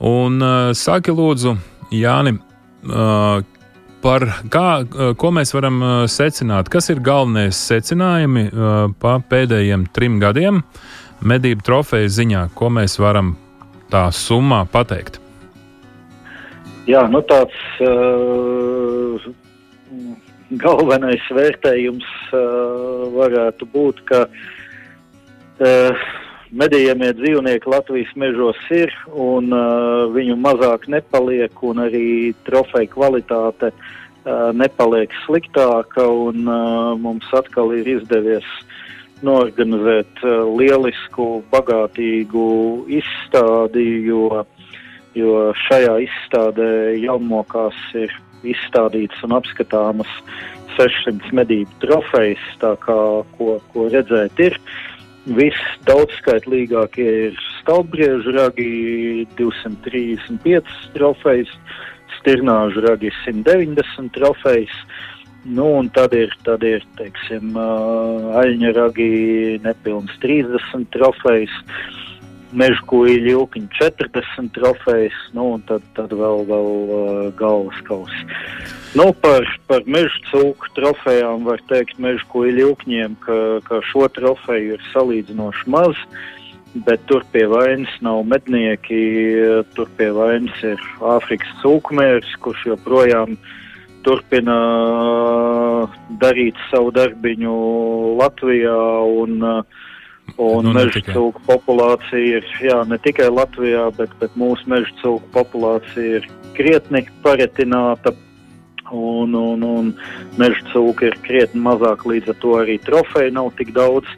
Un 0.00 0.40
uh, 0.40 0.72
saki 0.72 1.12
lūdzu, 1.12 1.58
Jāni, 1.90 2.36
par 4.00 4.26
kā, 4.52 4.66
ko 5.18 5.30
mēs 5.34 5.54
varam 5.56 5.80
secināt? 6.10 6.70
Kas 6.70 6.90
ir 6.92 7.02
galvenie 7.04 7.50
secinājumi 7.54 8.46
pa 9.02 9.16
pēdējiem 9.32 9.88
trim 9.94 10.20
gadiem 10.22 10.62
medību 11.26 11.66
trofeju 11.66 12.12
ziņā? 12.14 12.44
Ko 12.54 12.70
mēs 12.70 12.98
varam 13.02 13.34
tā 13.90 14.06
summā 14.14 14.62
pateikt? 14.70 15.18
Jā, 16.88 17.04
nu 17.12 17.20
tāds 17.28 17.58
uh, 17.84 19.26
galvenais 20.58 21.26
vērtējums 21.36 22.08
uh, 22.32 23.04
varētu 23.14 23.68
būt, 23.74 24.00
ka 24.08 24.24
uh, 24.26 26.08
medījamie 26.56 27.12
dzīvnieki 27.18 27.70
Latvijas 27.70 28.10
mežos 28.18 28.58
ir 28.74 28.92
un 29.10 29.52
uh, 29.54 30.10
viņu 30.14 30.36
mazāk 30.40 30.88
nepaliek, 30.90 31.54
un 31.62 31.84
arī 31.86 32.32
trofeja 32.46 32.90
kvalitāte 32.90 33.70
uh, 33.72 34.50
nepaliek 34.56 35.14
sliktāka, 35.24 36.06
un 36.06 36.46
uh, 36.46 36.94
mums 36.98 37.28
atkal 37.36 37.74
ir 37.76 37.88
izdevies 37.98 38.48
norganizēt 39.26 40.24
uh, 40.24 40.48
lielisku, 40.56 41.42
bagātīgu 41.52 42.48
izstādi, 43.00 43.86
jo 44.08 44.46
jo 45.18 45.50
šajā 45.66 45.96
izstādē 46.04 46.70
jaunmokās 47.02 47.78
ir 47.98 48.12
izstādītas 48.46 49.24
un 49.26 49.34
apskatāmas 49.40 50.10
600 50.76 51.34
medību 51.36 51.80
trofejas, 51.82 52.44
tā 52.62 52.76
kā 52.84 52.98
ko, 53.36 53.56
ko 53.72 53.88
redzēt 53.92 54.38
ir. 54.40 54.56
Viss 55.28 55.60
daudzskaitlīgākie 55.84 57.08
ir 57.26 57.40
stalbriežu 57.58 58.32
ragi 58.32 59.26
235 59.36 60.70
trofejas, 60.94 61.50
stirnāžu 62.18 62.80
ragi 62.86 63.12
190 63.26 64.14
trofejas. 64.16 64.72
Nu, 65.44 65.66
un 65.80 65.88
tad 65.92 66.12
ir, 66.16 66.32
tad 66.44 66.64
ir 66.64 66.84
teiksim, 66.98 67.52
aļņa 67.56 68.72
ragi 68.76 69.10
nepilns 69.64 70.16
30 70.24 70.88
trofejas. 70.96 71.52
Meža 72.56 72.82
kuģi, 72.90 73.20
ilkiņi 73.32 73.68
40 73.78 74.50
trofejas, 74.56 75.18
nu, 75.36 75.46
un 75.56 75.62
tad, 75.68 75.84
tad 75.96 76.12
vēl, 76.16 76.44
vēl 76.48 76.68
uh, 76.70 77.22
galvas 77.38 77.78
kausi. 77.86 78.26
Nu, 78.98 79.10
par, 79.22 79.46
par 79.70 79.86
meža 79.86 80.18
cūku 80.30 80.72
trofejām 80.74 81.46
var 81.46 81.62
teikt 81.70 82.00
meža 82.02 82.26
kuģi 82.32 82.58
ilkņiem, 82.66 83.16
ka, 83.24 83.38
ka 83.68 83.80
šo 83.90 84.08
trofeju 84.16 84.76
ir 84.76 84.84
salīdzinoši 84.90 85.70
maz, 85.70 85.98
bet 86.86 87.02
tur 87.10 87.24
pie 87.32 87.46
vainas 87.50 87.92
nav 88.02 88.22
mednieki, 88.30 89.00
tur 89.74 89.90
pie 89.98 90.10
vainas 90.14 90.66
ir 90.66 90.82
Āfrikas 91.14 91.50
cūkumērs, 91.62 92.36
kurš 92.42 92.68
joprojām 92.72 93.38
turpina 94.06 94.56
darīt 96.22 96.58
savu 96.70 96.92
darbiņu 96.96 97.54
Latvijā 98.20 98.80
un 99.20 99.42
uh, 99.44 99.80
Un 100.38 100.66
nu, 100.68 100.72
meža 100.76 101.02
cūku 101.10 101.42
populācija 101.46 102.40
ir 102.40 102.46
jā, 102.62 102.80
ne 102.88 102.98
tikai 103.02 103.28
Latvijā, 103.32 103.88
bet, 103.96 104.12
bet 104.20 104.36
mūsu 104.38 104.68
meža 104.70 104.92
cūku 105.02 105.30
populācija 105.34 106.20
ir 106.20 106.28
krietni 106.58 107.06
paretināta. 107.24 108.14
Un, 108.90 109.36
un, 109.38 109.62
un 109.62 109.90
meža 110.40 110.64
cūka 110.72 111.10
ir 111.10 111.18
krietni 111.22 111.62
mazāk, 111.62 112.02
līdz 112.10 112.32
ar 112.32 112.40
to 112.42 112.56
arī 112.58 112.78
trofeju 112.82 113.36
nav 113.36 113.52
tik 113.60 113.70
daudz. 113.76 114.08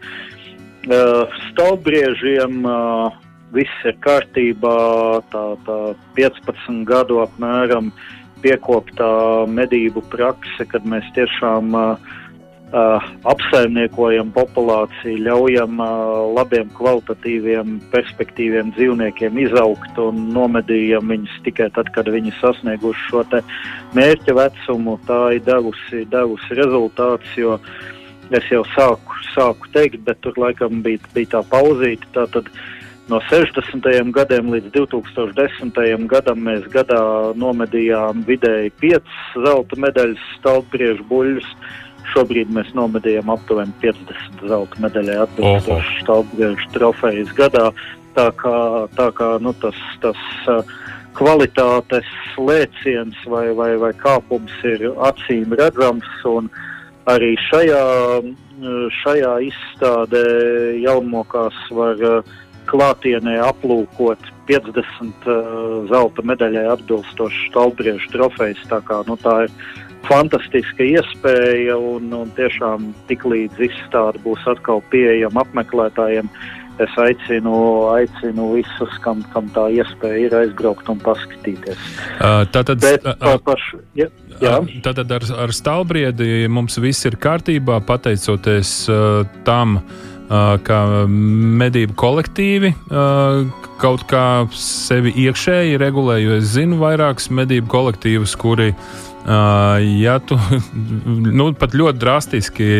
Uh, 0.82 1.28
Stāvbriežiem 1.50 2.64
uh, 2.64 3.12
viss 3.52 3.84
ir 3.86 3.98
kārtībā, 4.02 4.78
tā, 5.30 5.44
tā 5.66 5.78
15 6.16 6.82
gadu 6.88 7.20
apmēram 7.22 7.92
piekoptā 8.42 9.12
medību 9.46 10.02
prakse, 10.10 10.66
kad 10.72 10.88
mēs 10.88 11.06
tiešām 11.14 11.76
uh, 11.76 12.16
uh, 12.72 13.04
apsaimniekojam 13.28 14.32
populāciju, 14.34 15.20
ļaujam 15.26 15.80
uh, 15.82 16.32
labiem, 16.36 16.70
kvalitatīviem, 16.76 17.78
perspektīviem 17.92 18.72
dzīvniekiem 18.76 19.38
izaugt 19.44 20.00
un 20.00 20.28
nomedījam 20.34 21.12
viņus 21.12 21.40
tikai 21.46 21.70
tad, 21.76 21.92
kad 21.94 22.10
viņi 22.12 22.34
sasnieguši 22.40 23.08
šo 23.10 23.24
mērķa 23.96 24.36
vecumu. 24.38 24.98
Tā 25.08 25.22
ir 25.36 25.44
devusi, 25.46 26.04
devusi 26.12 26.58
rezultāts, 26.58 27.34
jo 27.36 27.58
es 28.32 28.48
jau 28.50 28.62
sāku, 28.74 29.18
sāku 29.34 29.72
teikt, 29.74 30.00
bet 30.06 30.22
tur 30.24 30.38
laikam 30.40 30.82
bija, 30.84 31.02
bija 31.14 31.38
tā 31.38 31.44
pauzīte. 31.52 32.08
Tātad, 32.16 32.50
No 33.10 33.18
60. 33.26 33.82
gadiem 34.14 34.46
līdz 34.52 34.70
2010. 34.72 36.06
gadam 36.08 36.44
mēs 36.46 36.62
gadā 36.70 37.00
nomedījām 37.36 38.22
vidēji 38.24 38.70
5 38.80 39.16
zelta 39.42 39.78
medaļas 39.84 40.22
stāvbriežu 40.38 41.04
buļļus. 41.10 41.48
Uh, 41.50 41.91
Šobrīd 42.10 42.50
mēs 42.52 42.72
nomedījām 42.76 43.30
aptuveni 43.32 43.74
50 43.82 44.46
zelta 44.50 44.82
medaļai 44.84 45.18
atbilstošas 45.26 46.00
stāvbriežu 46.02 46.70
trofejas 46.74 47.30
gadā. 47.38 47.70
Tā 48.12 48.28
kā, 48.36 48.56
tā 48.98 49.08
kā 49.16 49.28
nu, 49.40 49.54
tas, 49.62 49.78
tas 50.02 50.18
uh, 50.52 50.60
kvalitātes 51.16 52.08
lēciens 52.36 53.16
vai, 53.30 53.46
vai, 53.56 53.72
vai 53.80 53.92
kāpums 53.96 54.52
ir 54.68 54.90
acīm 55.08 55.54
redzams. 55.58 56.08
Arī 57.10 57.32
šajā, 57.48 57.82
šajā 59.02 59.32
izstādē 59.48 60.26
jaunmokās 60.84 61.56
var 61.74 62.04
uh, 62.06 62.36
klātienē 62.70 63.40
aplūkot 63.42 64.28
50 64.46 65.26
uh, 65.26 65.88
zelta 65.90 66.24
medaļai 66.26 66.68
atbilstošas 66.76 67.48
stāvbriežu 67.50 68.12
trofejas. 68.14 68.62
Tā, 68.70 68.78
kā, 68.86 69.02
nu, 69.08 69.18
tā 69.18 69.46
ir 69.46 69.56
fantastiska 70.08 70.86
iespēja 70.86 71.76
un, 71.78 72.10
un 72.16 72.32
tiešām 72.36 72.90
tik 73.10 73.24
līdz 73.28 73.62
izstāde 73.68 74.20
būs 74.24 74.42
atkal 74.50 74.82
pieejama 74.92 75.44
apmeklētājiem. 75.46 76.30
Es 76.80 76.94
aicinu, 76.98 77.52
aicinu 77.92 78.46
visus, 78.54 78.94
kam, 79.04 79.20
kam 79.34 79.50
tā 79.52 79.66
iespēja 79.76 80.22
ir 80.24 80.36
aizbraukt 80.38 80.88
un 80.88 81.02
paskatīties. 81.04 81.76
Uh, 82.16 82.42
tātad, 82.48 82.80
Bet, 82.80 83.04
uh, 83.04 83.36
par, 83.44 83.60
ja, 83.98 84.08
jā. 84.40 84.54
tātad 84.82 85.12
ar, 85.12 85.26
ar 85.44 85.52
stāvbriedi 85.54 86.48
mums 86.50 86.80
viss 86.80 87.04
ir 87.06 87.18
kārtībā, 87.20 87.76
pateicoties 87.86 88.72
uh, 88.88 89.20
tam, 89.44 89.82
uh, 89.84 90.56
ka 90.64 90.80
medību 91.04 91.94
kolektīvi 92.00 92.72
uh, 92.72 93.44
kaut 93.82 94.08
kā 94.10 94.26
sevi 94.56 95.12
iekšēji 95.28 95.78
regulē, 95.84 96.22
jo 96.24 96.40
es 96.40 96.54
zinu 96.56 96.80
vairākus 96.80 97.28
medību 97.36 97.68
kolektīvus, 97.76 98.38
kuri 98.40 98.72
Uh, 98.72 99.11
ja 99.26 100.18
tu 100.26 100.38
nu, 101.38 101.52
pat 101.54 101.76
ļoti 101.78 102.02
drastiski 102.02 102.70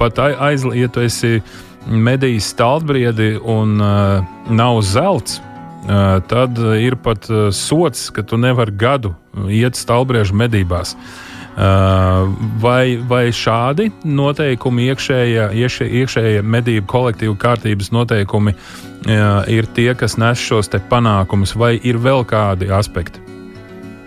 pat 0.00 0.18
aiz, 0.18 0.64
ja 0.74 0.88
tu 0.88 1.04
esi 1.04 1.40
medījis 1.90 2.52
stāvbriedi 2.54 3.34
un 3.40 3.76
nav 3.80 4.80
zelts, 4.84 5.40
tad 6.28 6.60
ir 6.76 6.96
pat 7.00 7.28
sots, 7.56 8.10
ka 8.12 8.22
tu 8.22 8.36
nevari 8.40 8.74
gadu 8.76 9.14
iet 9.48 9.80
stāvbriežu 9.80 10.36
medībās. 10.36 10.94
Vai, 12.60 12.96
vai 13.08 13.24
šādi 13.34 13.90
noteikumi, 14.06 14.86
iekšējie, 14.92 15.48
iekšē, 15.60 15.88
iekšējie 16.00 16.44
medību 16.46 16.86
kolektīvu 16.88 17.34
kārtības 17.40 17.90
noteikumi 17.92 18.54
ir 19.50 19.68
tie, 19.74 19.90
kas 19.98 20.16
nes 20.20 20.40
šos 20.40 20.70
panākumus, 20.88 21.56
vai 21.56 21.74
ir 21.82 22.00
vēl 22.00 22.24
kādi 22.28 22.70
aspekti? 22.72 23.29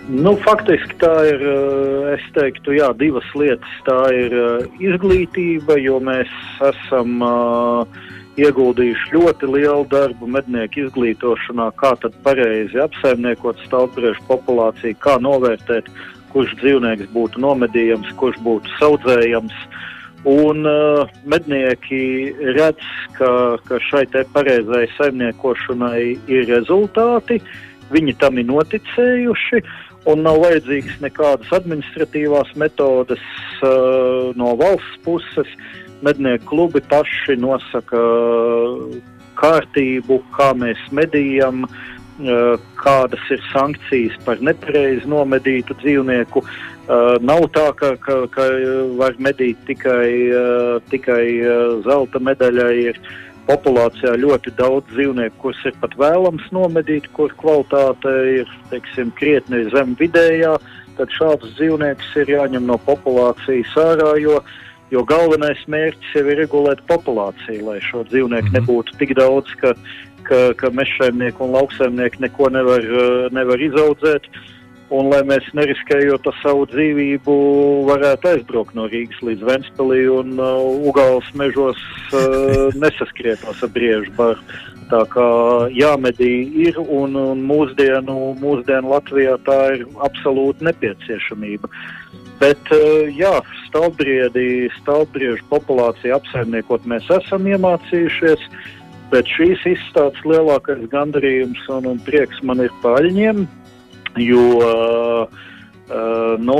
Nu, 0.03 0.33
faktiski 0.43 0.97
tā 0.99 1.11
ir, 1.29 1.43
eh, 1.47 2.13
es 2.17 2.23
teiktu, 2.35 2.73
jā, 2.75 2.89
divas 2.99 3.27
lietas. 3.39 3.75
Tā 3.87 4.11
ir 4.11 4.33
eh, 4.35 4.65
izglītība, 4.83 5.77
jo 5.79 6.01
mēs 6.03 6.27
esam 6.59 7.23
uh, 7.23 7.87
ieguldījuši 8.35 9.13
ļoti 9.13 9.47
lielu 9.47 9.85
darbu 9.87 10.27
mednieku 10.27 10.83
izglītošanā, 10.83 11.69
kā 11.79 11.93
tad 12.01 12.17
pareizi 12.25 12.81
apsaimniekot 12.83 13.61
stāvbriežu 13.63 14.19
populāciju, 14.27 14.97
kā 14.99 15.15
novērtēt, 15.23 15.87
kurš 16.33 16.51
dzīvnieks 16.59 17.07
būtu 17.15 17.39
nomedījams, 17.39 18.11
kurš 18.19 18.41
būtu 18.43 18.75
saudzējams. 18.81 19.55
Un 20.27 20.67
uh, 20.67 21.07
mednieki 21.23 22.33
redz, 22.57 22.83
ka, 23.15 23.55
ka 23.69 23.79
šai 23.87 24.03
pareizai 24.35 24.83
saimniekošanai 24.97 26.03
ir 26.27 26.47
rezultāti, 26.51 27.39
viņi 27.93 28.15
tam 28.19 28.39
ir 28.39 28.47
noticējuši, 28.51 29.63
un 30.09 30.23
nav 30.25 30.41
vajadzīgas 30.43 30.99
nekādas 31.03 31.53
administratīvās 31.55 32.51
metodes 32.59 33.23
uh, 33.63 34.33
no 34.39 34.53
valsts 34.59 34.99
puses. 35.05 35.49
Mednieku 36.03 36.49
klubi 36.49 36.81
paši 36.91 37.37
nosaka 37.39 37.99
kārtību, 39.39 40.19
kā 40.35 40.49
mēs 40.59 40.81
medījam, 40.91 41.63
uh, 41.63 42.59
kādas 42.81 43.31
ir 43.31 43.43
sankcijas 43.53 44.19
par 44.27 44.43
nepareizi 44.43 45.07
nomedītu 45.07 45.77
dzīvnieku. 45.79 46.43
Uh, 46.43 47.15
nav 47.23 47.47
tā, 47.55 47.69
ka, 47.79 47.93
ka, 48.03 48.23
ka 48.27 48.47
var 48.99 49.15
medīt 49.23 49.59
tikai, 49.69 50.11
tikai 50.91 51.25
zelta 51.87 52.19
medaļai. 52.19 52.73
Ir 52.91 52.99
populācijā 53.47 54.15
ļoti 54.21 54.53
daudz 54.59 54.87
dzīvnieku, 54.93 55.39
kurus 55.41 55.59
ir 55.67 55.75
pat 55.81 55.95
vēlams 55.99 56.45
nomedīt, 56.55 57.09
kur 57.17 57.33
kvalitāte 57.39 58.13
ir 58.39 58.53
teiksim, 58.71 59.11
krietni 59.19 59.65
zem 59.73 59.97
vidējā. 59.99 60.55
Tad 60.97 61.13
šādus 61.15 61.55
dzīvniekus 61.57 62.15
ir 62.21 62.33
jāņem 62.35 62.67
no 62.69 62.77
populācijas 62.85 63.75
ārā, 63.81 64.13
jo, 64.21 64.39
jo 64.93 65.03
galvenais 65.09 65.61
mērķis 65.67 66.15
jau 66.19 66.25
ir 66.29 66.41
regulēt 66.43 66.83
populāciju, 66.89 67.65
lai 67.69 67.79
šo 67.81 68.03
dzīvnieku 68.09 68.49
mm 68.49 68.53
-hmm. 68.53 68.59
nebūtu 68.61 68.97
tik 69.01 69.15
daudz, 69.17 69.49
ka, 69.61 69.73
ka, 70.23 70.41
ka 70.53 70.69
mežsaimnieki 70.69 71.41
un 71.41 71.55
lauksaimnieki 71.57 72.21
neko 72.27 72.49
nevar, 72.53 72.85
nevar 73.33 73.59
izaudzēt. 73.71 74.29
Uh, 74.29 74.62
un 74.93 75.09
lai 75.11 75.21
mēs 75.27 75.45
neriskējot 75.57 76.27
ar 76.29 76.35
savu 76.41 76.67
dzīvību, 76.71 77.35
varētu 77.89 78.29
aizbraukt 78.33 78.75
no 78.77 78.85
Rīgas 78.91 79.21
līdz 79.25 79.47
Ventspilī 79.47 80.03
un 80.13 80.35
uh, 80.37 80.59
Ugāles 80.89 81.29
mežos 81.39 81.79
uh, 82.13 82.69
nesaskrietos 82.83 83.63
ar 83.65 83.73
briežu 83.73 84.13
baru. 84.19 84.43
Tā 84.91 84.99
kā 85.09 85.27
jāmedī 85.73 86.31
ir 86.67 86.77
un, 86.83 87.15
un 87.17 87.41
mūsdienu, 87.47 88.35
mūsdienu 88.41 88.91
Latvijā 88.91 89.37
tā 89.47 89.59
ir 89.77 89.87
absolūta 90.05 90.67
nepieciešamība. 90.69 91.71
Bet, 92.41 92.69
uh, 92.75 93.09
jā, 93.17 93.33
stāvbriedi, 93.69 94.69
stāvbriežu 94.81 95.47
populāciju 95.49 96.19
apsaimniekot 96.19 96.85
mēs 96.89 97.09
esam 97.17 97.49
iemācījušies, 97.49 98.45
bet 99.13 99.29
šīs 99.29 99.65
izstādes 99.73 100.21
lielākais 100.27 100.85
gandarījums 100.93 101.65
un, 101.73 101.89
un 101.93 102.01
prieks 102.05 102.41
man 102.45 102.61
ir 102.65 102.73
par 102.83 103.01
aļņiem, 103.01 103.45
Jo 104.21 104.45
uh, 104.61 105.43
nu, 106.39 106.57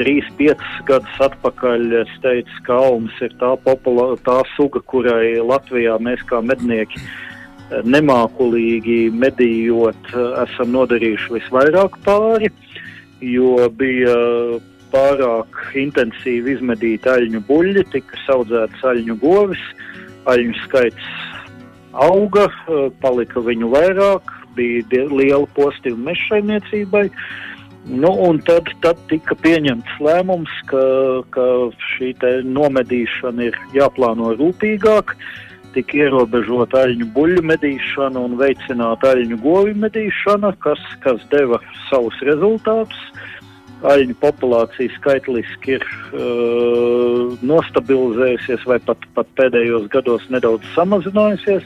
trīs, 0.00 0.26
piecus 0.38 0.78
gadus 0.88 1.24
atpakaļ 1.28 2.00
es 2.02 2.14
teicu, 2.24 2.62
ka 2.66 2.78
almas 2.90 3.18
ir 3.22 3.34
tā, 3.38 3.54
populā, 3.64 4.12
tā 4.26 4.40
suga, 4.56 4.82
kurai 4.90 5.36
Latvijā 5.38 5.98
mēs 6.02 6.24
kā 6.30 6.40
mednieki 6.42 6.98
uh, 6.98 7.10
nemākulīgi 7.86 9.10
medījot, 9.14 10.10
esam 10.42 10.72
nodarījuši 10.74 11.36
visvairāk 11.36 11.98
pāri, 12.06 12.50
jo 13.22 13.68
bija 13.78 14.16
pārāk 14.90 15.60
intensīvi 15.78 16.56
izmedīti 16.56 17.10
aļņu 17.10 17.44
buļļi, 17.46 17.86
tika 17.92 18.18
audzēts 18.34 18.86
aļņu 18.92 19.16
govis, 19.22 19.62
aļņu 20.30 20.58
skaits 20.64 21.10
auga, 21.94 22.48
palika 23.02 23.42
viņu 23.46 23.70
vairāk, 23.70 24.34
bija 24.56 25.06
liela 25.10 25.46
postīva 25.56 25.98
mežsaimniecībai. 26.10 27.08
Nu, 27.88 28.10
un 28.28 28.38
tad, 28.44 28.68
tad 28.84 28.98
tika 29.08 29.34
pieņemts 29.40 30.00
lēmums, 30.04 30.52
ka, 30.68 30.82
ka 31.32 31.46
šī 31.94 32.12
nomedīšana 32.44 33.48
ir 33.48 33.56
jāplāno 33.74 34.34
rūpīgāk, 34.36 35.14
tika 35.74 36.02
ierobežota 36.04 36.84
aļņu 36.84 37.08
buļļu 37.14 37.44
medīšana 37.50 38.20
un 38.20 38.36
veicināta 38.40 39.14
aļņu 39.14 39.40
govju 39.42 39.74
medīšana, 39.86 40.52
kas, 40.62 40.82
kas 41.04 41.24
deva 41.32 41.60
savus 41.88 42.20
rezultātus. 42.26 43.00
Aļņu 43.80 44.14
populācija 44.20 44.92
skaitliski 44.98 45.78
ir 45.78 45.84
uh, 45.88 47.30
nostabilizējusies 47.40 48.66
vai 48.68 48.76
pat, 48.84 49.06
pat 49.16 49.30
pēdējos 49.40 49.86
gados 49.94 50.26
nedaudz 50.28 50.68
samazinājusies, 50.74 51.64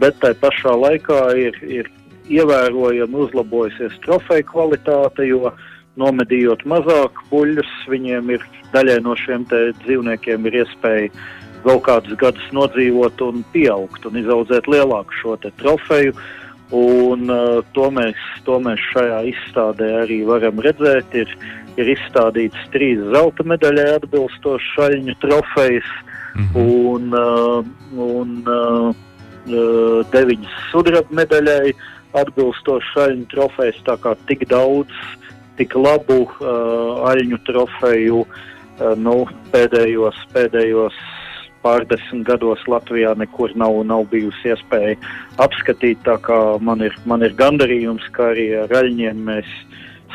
bet 0.00 0.16
tai 0.24 0.32
pašā 0.40 0.72
laikā 0.72 1.26
ir, 1.36 1.58
ir 1.60 1.92
ievērojami 2.30 3.20
uzlabojusies 3.26 3.98
trofeju 4.04 4.48
kvalitāte, 4.50 5.26
jo 5.26 5.52
nomedījot 6.00 6.64
mazāk 6.68 7.20
buļļus, 7.30 7.72
viņiem 7.92 8.30
ir 8.36 8.44
daļai 8.72 9.00
no 9.04 9.16
šiem 9.18 9.44
dzīvniekiem 9.50 10.46
ir 10.48 10.62
iespēja 10.62 11.10
vēl 11.66 11.82
kādus 11.84 12.16
gadus 12.18 12.46
nodzīvot 12.54 13.20
un 13.26 13.42
pieaugt 13.54 14.06
un 14.08 14.16
izaudzēt 14.22 14.70
lielāku 14.70 15.18
šo 15.20 15.36
trofeju. 15.42 16.14
Un, 16.72 17.26
uh, 17.28 17.60
to, 17.76 17.90
mēs, 17.92 18.16
to 18.46 18.56
mēs 18.64 18.80
šajā 18.94 19.18
izstādē 19.28 19.90
arī 20.06 20.22
varam 20.24 20.62
redzēt. 20.64 21.12
Ir, 21.12 21.34
ir 21.76 21.90
izstādīts 21.92 22.68
trīs 22.72 23.00
zelta 23.12 23.44
medaļai 23.44 23.90
atbilstošas 23.98 24.70
šaļņu 24.78 25.16
trofejas 25.20 25.90
mm 26.32 26.46
-hmm. 26.54 26.72
un, 26.88 27.12
uh, 27.12 27.58
un 28.08 28.30
uh, 28.48 28.94
deviņas 30.12 30.56
sudraba 30.70 31.20
medaļai 31.20 31.74
atbilstoši 32.18 33.00
aļņu 33.06 33.28
trofejas, 33.32 33.80
tā 33.86 33.96
kā 34.02 34.14
tik 34.28 34.46
daudz, 34.50 34.92
tik 35.58 35.74
labu 35.78 36.24
uh, 36.26 37.02
aļņu 37.12 37.40
trofeju 37.48 38.22
uh, 38.24 38.94
nu, 39.00 39.22
pēdējos, 39.52 40.18
pēdējos 40.34 40.96
pārdesmit 41.62 42.26
gados 42.26 42.62
Latvijā 42.66 43.12
nekur 43.18 43.52
nav, 43.58 43.76
nav 43.86 44.08
bijusi 44.10 44.50
iespēja 44.50 44.96
apskatīt. 45.42 46.02
Tā 46.06 46.18
kā 46.24 46.38
man 46.60 46.82
ir, 46.82 46.96
man 47.06 47.22
ir 47.22 47.36
gandarījums, 47.38 48.08
ka 48.16 48.32
arī 48.32 48.48
ar 48.64 48.72
aļņiem 48.82 49.22
mēs 49.28 49.52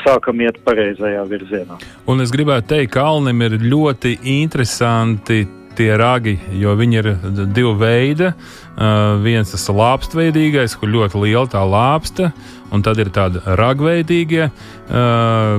sākam 0.03 0.41
iet 0.43 0.60
pareizajā 0.65 1.23
virzienā. 1.29 1.79
Un 2.12 2.21
es 2.23 2.33
gribētu 2.33 2.75
teikt, 2.75 2.93
ka 2.97 3.07
Alnim 3.10 3.41
ir 3.47 3.57
ļoti 3.63 4.17
interesanti 4.38 5.45
tie 5.78 5.92
ragi, 6.00 6.36
jo 6.58 6.74
viņi 6.78 7.00
ir 7.02 7.10
divi 7.56 7.74
veidi. 7.80 8.32
Uh, 8.78 9.18
viens 9.24 9.50
tas 9.50 9.66
lāpstveidīgais, 9.74 10.76
kur 10.78 10.92
ļoti 10.94 11.22
liela 11.24 11.48
tā 11.50 11.63
lāpsta, 11.66 12.32
un 12.74 12.84
tad 12.86 13.00
ir 13.02 13.10
tādi 13.13 13.42
ragveidīgie, 13.42 14.50
uh, 14.52 15.56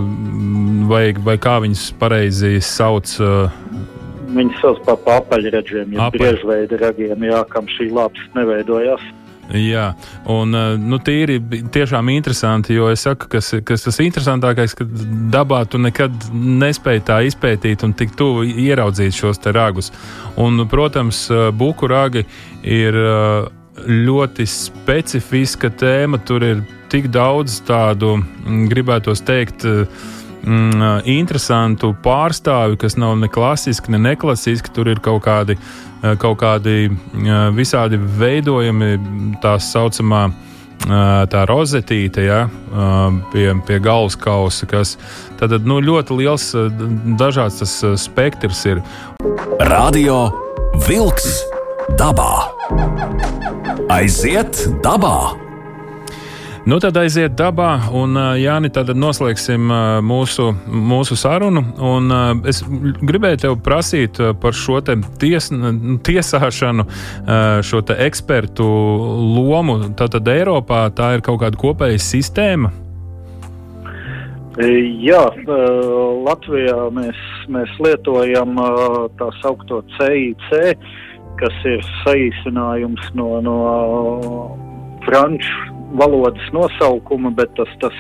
vai, 0.91 1.05
vai 1.27 1.39
kā 1.43 1.59
viņus 1.65 1.89
pareizi 1.99 2.59
sauc. 2.63 3.15
Uh, 3.19 3.87
Viņus 4.29 4.59
sauc 4.61 4.83
par 4.85 4.99
papaļraģiem, 5.07 5.95
ja 5.97 6.11
briežveida 6.13 6.77
ragiem, 6.83 7.23
jā, 7.31 7.41
kam 7.49 7.71
šī 7.73 7.89
lāpsta 7.97 8.43
neveidojās. 8.43 9.07
Jā, 9.49 9.95
un 10.29 10.53
eh, 10.53 10.75
nu, 10.77 10.99
tīri 11.01 11.39
tiešām 11.73 12.11
interesanti, 12.13 12.75
jo 12.77 12.91
es 12.93 13.07
saku, 13.07 13.31
kas, 13.33 13.55
kas 13.65 13.87
tas 13.87 13.99
interesantākais, 14.05 14.75
ka 14.77 14.85
dabā 15.33 15.63
tu 15.71 15.81
nekad 15.81 16.13
nespēji 16.35 17.05
tā 17.09 17.23
izpētīt 17.31 17.85
un 17.87 17.95
tik 17.97 18.13
tuvu 18.19 18.45
ieraudzīt 18.45 19.17
šos 19.17 19.41
te 19.41 19.55
ragus. 19.57 19.89
Un, 20.37 20.61
protams, 20.69 21.25
eh, 21.33 21.49
buku 21.57 21.89
ragi 21.89 22.27
ir 22.61 23.01
eh, 23.01 23.49
ļoti 23.89 24.45
specifiska 24.53 25.73
tēma, 25.81 26.21
tur 26.29 26.45
ir 26.45 26.63
tik 26.93 27.09
daudz 27.15 27.63
tādu, 27.65 28.19
mm, 28.21 28.69
gribētos 28.69 29.25
teikt, 29.25 29.65
mm, 30.49 31.05
interesantu 31.13 31.93
pārstāvju, 32.05 32.81
kas 32.81 32.97
nav 32.97 33.19
ne 33.21 33.29
klasiski, 33.29 33.93
ne 33.93 34.01
neklasiski. 34.11 34.73
Tur 34.75 34.89
ir 34.89 35.05
kaut 35.05 35.23
kādi 35.29 35.59
Eh, 35.99 36.15
kaut 36.15 36.39
kādi 36.39 36.87
eh, 36.87 37.39
visādi 37.57 37.99
veidojumi, 37.99 38.93
tā 39.43 39.57
saucamā 39.59 40.29
eh, 40.29 41.25
tā 41.33 41.43
rozetīte 41.51 42.23
ja, 42.23 42.45
pie, 43.33 43.49
pie 43.67 43.81
galvas 43.83 44.15
kausa, 44.19 44.69
kas 44.71 44.95
tad 45.41 45.57
nu, 45.67 45.81
ļoti 45.83 46.21
liels, 46.21 46.53
dažāds 47.19 47.59
tas 47.65 47.75
spektrs 48.05 48.63
ir. 48.71 48.85
Radio 49.67 50.29
Wolks 50.87 51.43
dabā. 51.99 52.31
Aiziet 53.91 54.69
dabā! 54.85 55.48
Nu, 56.69 56.77
tad 56.85 56.99
aiziet 57.01 57.33
dabā, 57.33 57.79
un 57.97 58.19
Jāni, 58.37 58.69
tad 58.69 58.91
noslēgsim 58.93 59.71
mūsu, 60.05 60.51
mūsu 60.69 61.17
sarunu. 61.17 61.63
Un, 61.81 62.13
es 62.51 62.59
gribēju 62.69 63.39
tev 63.41 63.55
prasīt 63.65 64.21
par 64.43 64.53
šo 64.53 64.83
ties, 64.85 65.49
tiesāšanu, 66.05 66.85
šo 67.65 67.81
ekspertu 67.95 68.67
lomu. 69.39 69.79
Tātad 69.97 70.29
Eiropā 70.29 70.83
tā 70.99 71.15
ir 71.17 71.25
kaut 71.25 71.41
kāda 71.41 71.57
kopēja 71.63 72.03
sistēma. 72.05 72.75
Jā, 75.07 75.25
Latvijā 76.29 76.77
mēs, 77.01 77.25
mēs 77.49 77.73
lietojam 77.81 78.61
tā 79.17 79.31
saucamo 79.41 79.81
CIC, 79.97 80.85
kas 81.41 81.65
ir 81.73 81.89
saīsinājums 82.05 83.09
no, 83.17 83.33
no 83.49 83.59
franču 85.09 85.78
valodas 85.97 86.53
nosaukuma, 86.53 87.33
bet 87.37 87.55
tas, 87.57 87.71
tas 87.81 87.97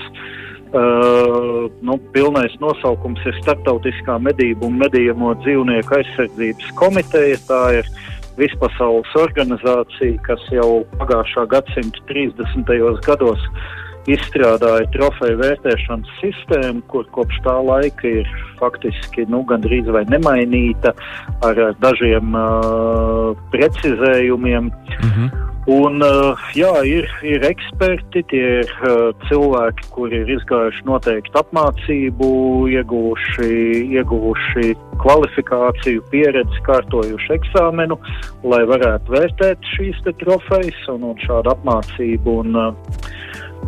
uh, 0.74 1.70
nu, 1.80 1.98
pilnais 2.12 2.54
nosaukums 2.60 3.22
ir 3.26 3.36
Startautiskā 3.40 4.18
medību 4.22 4.68
un 4.68 4.78
medījamo 4.82 5.34
dzīvnieku 5.44 5.98
aizsardzības 6.00 6.70
komiteja. 6.80 7.40
Tā 7.48 7.62
ir 7.80 7.90
vispasaules 8.38 9.18
organizācija, 9.18 10.20
kas 10.26 10.42
jau 10.54 10.84
pagājušā 11.00 11.48
gadsimta 11.50 12.06
30. 12.10 12.72
gados 13.06 13.42
izstrādāja 14.08 14.86
trofeju 14.94 15.36
vērtēšanas 15.42 16.12
sistēmu, 16.22 16.80
kur 16.88 17.04
kopš 17.12 17.42
tā 17.44 17.56
laika 17.64 18.08
ir 18.22 18.30
faktiski 18.60 19.26
nu, 19.28 19.42
gandrīz 19.48 19.90
vai 19.92 20.04
nemainīta 20.08 20.94
ar 21.44 21.60
dažiem 21.82 22.32
uh, 22.38 23.36
precizējumiem. 23.52 24.70
-hmm. 24.70 25.47
Un, 25.68 26.00
uh, 26.00 26.46
jā, 26.56 26.70
ir, 26.88 27.04
ir 27.28 27.42
eksperti, 27.44 28.22
tie 28.30 28.44
ir 28.62 28.70
uh, 28.88 29.10
cilvēki, 29.28 29.90
kuri 29.92 30.22
ir 30.22 30.30
izgājuši 30.38 30.86
noteiktu 30.88 31.36
apmācību, 31.42 32.30
ieguvuši, 32.72 33.50
ieguvuši 33.98 34.70
kvalifikāciju, 35.02 36.06
pieredzi, 36.08 36.62
kārtojuši 36.64 37.34
eksāmenu, 37.36 37.98
lai 38.48 38.62
varētu 38.70 39.12
vērtēt 39.12 39.68
šīs 39.74 40.00
trofejas. 40.22 40.80
Un, 40.94 41.04
un 41.10 41.20
šāda 41.26 41.52
apmācība 41.52 42.38
un, 42.40 42.56
uh, 42.56 43.10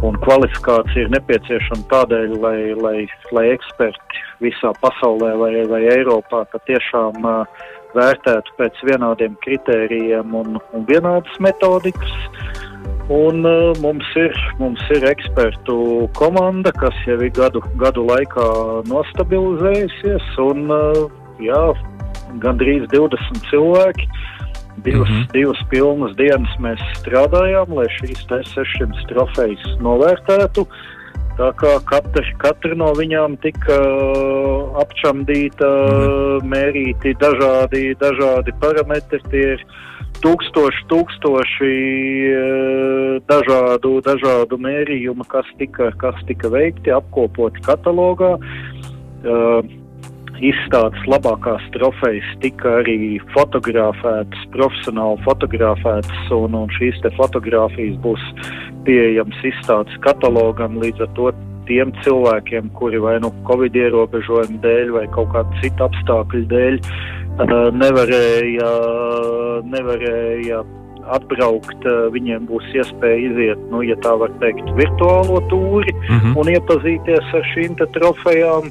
un 0.00 0.16
kvalifikācija 0.24 1.04
ir 1.04 1.12
nepieciešama 1.18 1.84
tādēļ, 1.92 2.32
lai, 2.40 2.56
lai, 2.80 2.96
lai 3.36 3.44
eksperti 3.58 4.24
visā 4.40 4.72
pasaulē 4.80 5.34
vai, 5.36 5.52
vai 5.68 5.82
Eiropā 5.92 6.46
patiešām 6.56 7.28
uh, 7.28 7.68
vērtētu 7.96 8.56
pēc 8.58 8.82
vienādiem 8.88 9.36
kritērijiem 9.44 10.34
un, 10.36 10.58
un 10.74 10.86
vienādas 10.88 11.40
metodikas. 11.42 12.12
Un, 13.10 13.42
uh, 13.42 13.72
mums, 13.82 14.06
ir, 14.14 14.36
mums 14.60 14.82
ir 14.94 15.04
ekspertu 15.10 16.06
komanda, 16.14 16.70
kas 16.78 16.94
jau 17.08 17.18
ir 17.18 17.32
gadu, 17.34 17.62
gadu 17.80 18.04
laikā 18.06 18.46
nostabilizējusies. 18.90 20.28
Un, 20.44 20.70
uh, 20.70 21.02
jā, 21.42 21.64
gandrīz 22.44 22.86
20 22.94 23.42
cilvēki. 23.50 24.06
Divas, 24.80 25.10
mm 25.10 25.16
-hmm. 25.16 25.32
divas 25.34 25.58
pilnas 25.68 26.14
dienas 26.16 26.52
mēs 26.62 26.80
strādājām, 27.02 27.74
lai 27.74 27.88
šīs 27.98 28.22
600 28.30 29.04
trofejas 29.10 29.66
novērtētu. 29.82 30.64
Uh, 30.64 30.99
Tā 31.40 31.48
kā 31.56 31.70
katra, 31.88 32.20
katra 32.36 32.76
no 32.76 32.90
viņām 32.98 33.38
tika 33.40 33.76
uh, 33.80 34.74
apčamdīta, 34.82 35.68
mm. 35.70 36.50
mērīti 36.52 37.14
dažādi, 37.22 37.94
dažādi 38.02 38.52
parametri. 38.60 39.22
Tie 39.32 39.44
ir 39.54 39.62
tūkstoši, 40.20 40.84
tūkstoši 40.92 41.72
uh, 42.28 43.16
dažādu, 43.30 43.94
dažādu 44.04 44.60
mērījumu, 44.60 45.24
kas 45.32 45.48
tika, 45.56 45.88
kas 46.02 46.20
tika 46.28 46.52
veikti, 46.52 46.92
apkopoti 46.92 47.64
katalogā. 47.64 48.34
Uh, 49.24 49.64
izstādes 50.44 51.08
labākās 51.08 51.64
trofejas 51.74 52.28
tika 52.44 52.80
arī 52.80 53.16
fotografētas, 53.34 54.44
profesionāli 54.54 55.20
fotografētas, 55.24 56.20
un, 56.36 56.56
un 56.56 56.72
šīs 56.76 57.00
fotografijas 57.16 57.96
būs 58.04 58.24
pieejamas 58.86 59.46
izstādes 59.52 59.96
katalogam 60.04 60.78
līdz 60.82 61.06
ar 61.06 61.14
to 61.18 61.30
tiem 61.70 61.92
cilvēkiem, 62.04 62.72
kuri 62.78 62.98
vai 63.02 63.18
nu 63.22 63.30
Covid 63.46 63.76
ierobežojumu 63.76 64.60
dēļ 64.64 64.92
vai 64.96 65.06
kaut 65.14 65.30
kādu 65.34 65.62
citu 65.62 65.86
apstākļu 65.86 66.44
dēļ 66.50 66.80
nevarēja, 67.80 68.70
nevarēja 69.70 70.62
atbraukt, 71.10 71.86
viņiem 72.14 72.46
būs 72.50 72.66
iespēja 72.76 73.20
iziet, 73.30 73.62
nu, 73.72 73.82
ja 73.86 73.96
tā 74.04 74.12
var 74.20 74.32
teikt, 74.42 74.68
virtuālo 74.78 75.40
tūri 75.50 75.94
mm 75.94 76.18
-hmm. 76.18 76.36
un 76.36 76.52
iepazīties 76.54 77.34
ar 77.34 77.46
šīm 77.54 77.78
trofejām. 77.94 78.70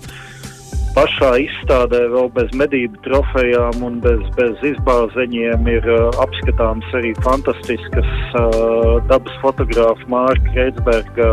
Pašā 0.99 1.29
izstādē 1.39 1.99
vēl 2.11 2.25
bez 2.35 2.49
medību 2.59 2.97
trofejām 3.05 3.83
un 3.87 4.01
bez, 4.03 4.19
bez 4.35 4.63
izbāzeņiem 4.67 5.67
ir 5.71 5.85
uh, 5.87 6.09
apskatāms 6.19 6.87
arī 6.97 7.13
fantastiskas 7.23 8.09
uh, 8.35 8.97
dabas 9.07 9.37
fotografa 9.39 10.09
Mārka 10.11 10.51
Reitsberga 10.57 11.29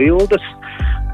bildes, 0.00 0.48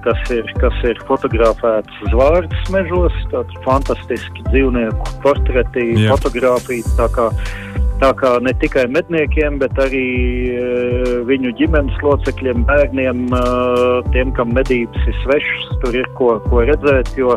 kas 0.06 0.32
ir, 0.32 0.48
kas 0.62 0.78
ir 0.88 1.02
fotografētas 1.04 1.98
zvārdas 2.14 2.70
mežos, 2.72 3.18
tātad 3.28 3.58
fantastiski 3.66 4.46
dzīvnieku 4.48 5.12
portreti, 5.26 5.84
Jā. 5.92 6.14
fotografijas. 6.14 6.96
Tā 6.96 8.08
kā 8.18 8.30
ne 8.42 8.54
tikai 8.62 8.86
medniekiem, 8.90 9.60
bet 9.60 9.76
arī 9.84 10.06
uh, 10.54 11.10
viņu 11.28 11.52
ģimenes 11.60 12.00
locekļiem, 12.08 12.64
bērniem, 12.72 13.20
uh, 13.36 14.00
tiem, 14.16 14.32
kam 14.40 14.56
medības 14.56 15.12
ir 15.12 15.20
svešas, 15.26 15.68
tur 15.84 16.00
ir 16.00 16.08
ko, 16.16 16.38
ko 16.48 16.64
redzēt. 16.72 17.12
Jo, 17.20 17.36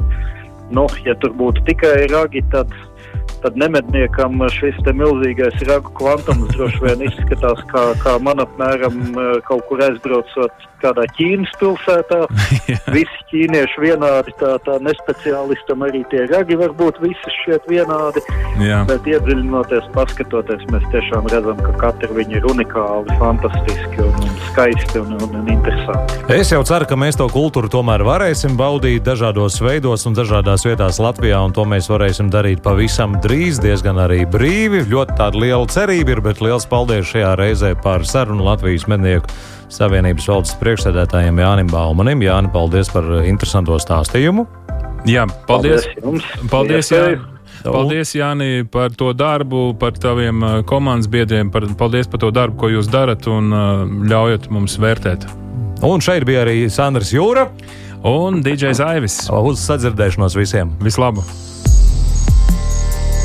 nu, 0.74 0.88
ja 1.06 1.16
tur 1.22 1.36
būtu 1.38 1.66
tikai 1.70 2.08
ragi, 2.12 2.42
tad, 2.54 2.72
tad 3.44 3.58
nemedniekam 3.60 4.46
šis 4.54 4.78
milzīgais 4.86 5.66
ragu 5.70 5.92
kvantums 5.98 6.54
droši 6.54 6.84
vien 6.86 7.04
izskatās 7.10 7.62
kā, 7.72 7.88
kā 8.04 8.16
man 8.24 8.44
apmēram 8.44 9.02
uh, 9.16 9.36
kaut 9.48 9.66
kur 9.70 9.84
aizbraucot 9.86 10.66
kādā 10.86 11.06
Ķīnas 11.18 11.54
pilsētā. 11.60 12.22
visi 12.96 13.22
ķīnieši 13.32 13.82
vienādi, 13.82 14.34
tā, 14.40 14.56
tā 14.66 14.78
nespeciālistam 14.86 15.86
arī 15.88 16.04
tie 16.12 16.26
ragi 16.32 16.58
var 16.60 16.74
būt 16.78 17.00
visi 17.04 17.34
šķiet 17.40 17.70
vienādi. 17.72 18.24
Jā. 18.64 18.84
Bet 18.90 19.08
iedziļinoties, 19.10 19.90
paskatoties, 19.96 20.66
mēs 20.74 20.86
tiešām 20.94 21.30
redzam, 21.34 21.60
ka 21.66 21.74
katra 21.82 22.12
viņa 22.16 22.40
ir 22.40 22.48
unikāli, 22.52 23.18
fantastiski 23.22 24.04
un, 24.06 24.14
un 24.22 24.38
skaisti 24.50 25.02
un, 25.02 25.16
un, 25.20 25.38
un 25.42 25.52
interesanti. 25.56 26.22
Es 26.36 26.54
jau 26.54 26.62
ceru, 26.68 26.88
ka 26.90 27.00
mēs 27.00 27.20
to 27.20 27.28
kultūru 27.32 27.72
tomēr 27.72 28.06
varēsim 28.08 28.56
baudīt 28.60 29.04
dažādos 29.06 29.60
veidos 29.64 30.06
un 30.08 30.18
dažādās 30.18 30.66
vietās 30.68 31.02
Latvijā, 31.04 31.42
un 31.46 31.56
to 31.56 31.66
mēs 31.70 31.90
varēsim 31.92 32.32
darīt 32.34 32.64
pavisam 32.66 33.18
drīz, 33.24 33.35
diezgan 33.36 33.98
arī 34.00 34.22
brīvi. 34.32 34.86
Ļoti 34.88 35.16
tāda 35.20 35.40
liela 35.42 35.66
cerība 35.72 36.14
ir, 36.14 36.22
bet 36.24 36.40
liels 36.44 36.68
paldies 36.70 37.10
šajā 37.10 37.34
reizē 37.40 37.74
par 37.84 38.06
sarunu 38.08 38.46
Latvijas 38.46 38.86
mednieku 38.88 39.32
Savienības 39.74 40.28
valdes 40.30 40.54
priekšsēdētājiem 40.62 41.42
Jānim 41.42 41.72
Baumanim. 41.72 42.24
Jāni, 42.24 42.52
paldies 42.54 42.92
par 42.94 43.08
interesanto 43.26 43.76
stāstījumu. 43.82 44.46
Jā, 45.10 45.26
paldies. 45.50 45.88
Paldies, 45.88 46.04
jums. 46.04 46.28
paldies 46.52 46.92
Jāni. 46.94 47.18
Paldies, 47.66 48.14
Jāni, 48.16 48.50
par 48.72 48.94
to 48.96 49.10
darbu, 49.18 49.64
par 49.82 49.98
taviem 49.98 50.44
uh, 50.46 50.58
komandas 50.70 51.10
biedriem. 51.12 51.50
Par, 51.52 51.66
paldies 51.80 52.08
par 52.12 52.22
to 52.24 52.30
darbu, 52.36 52.60
ko 52.62 52.70
jūs 52.72 52.92
darat 52.94 53.28
un 53.32 53.50
uh, 53.52 53.84
ļaujat 54.12 54.48
mums 54.54 54.78
vērtēt. 54.80 55.26
Un 55.84 56.04
šeit 56.06 56.24
bija 56.30 56.46
arī 56.46 56.70
Sandrs 56.72 57.12
Jūra 57.16 57.50
un 58.06 58.40
DJs 58.46 58.84
Aivis. 58.86 59.26
Uz 59.34 59.66
sadzirdēšanos 59.66 60.38
visiem! 60.40 60.72
Vislabāk! 60.86 61.36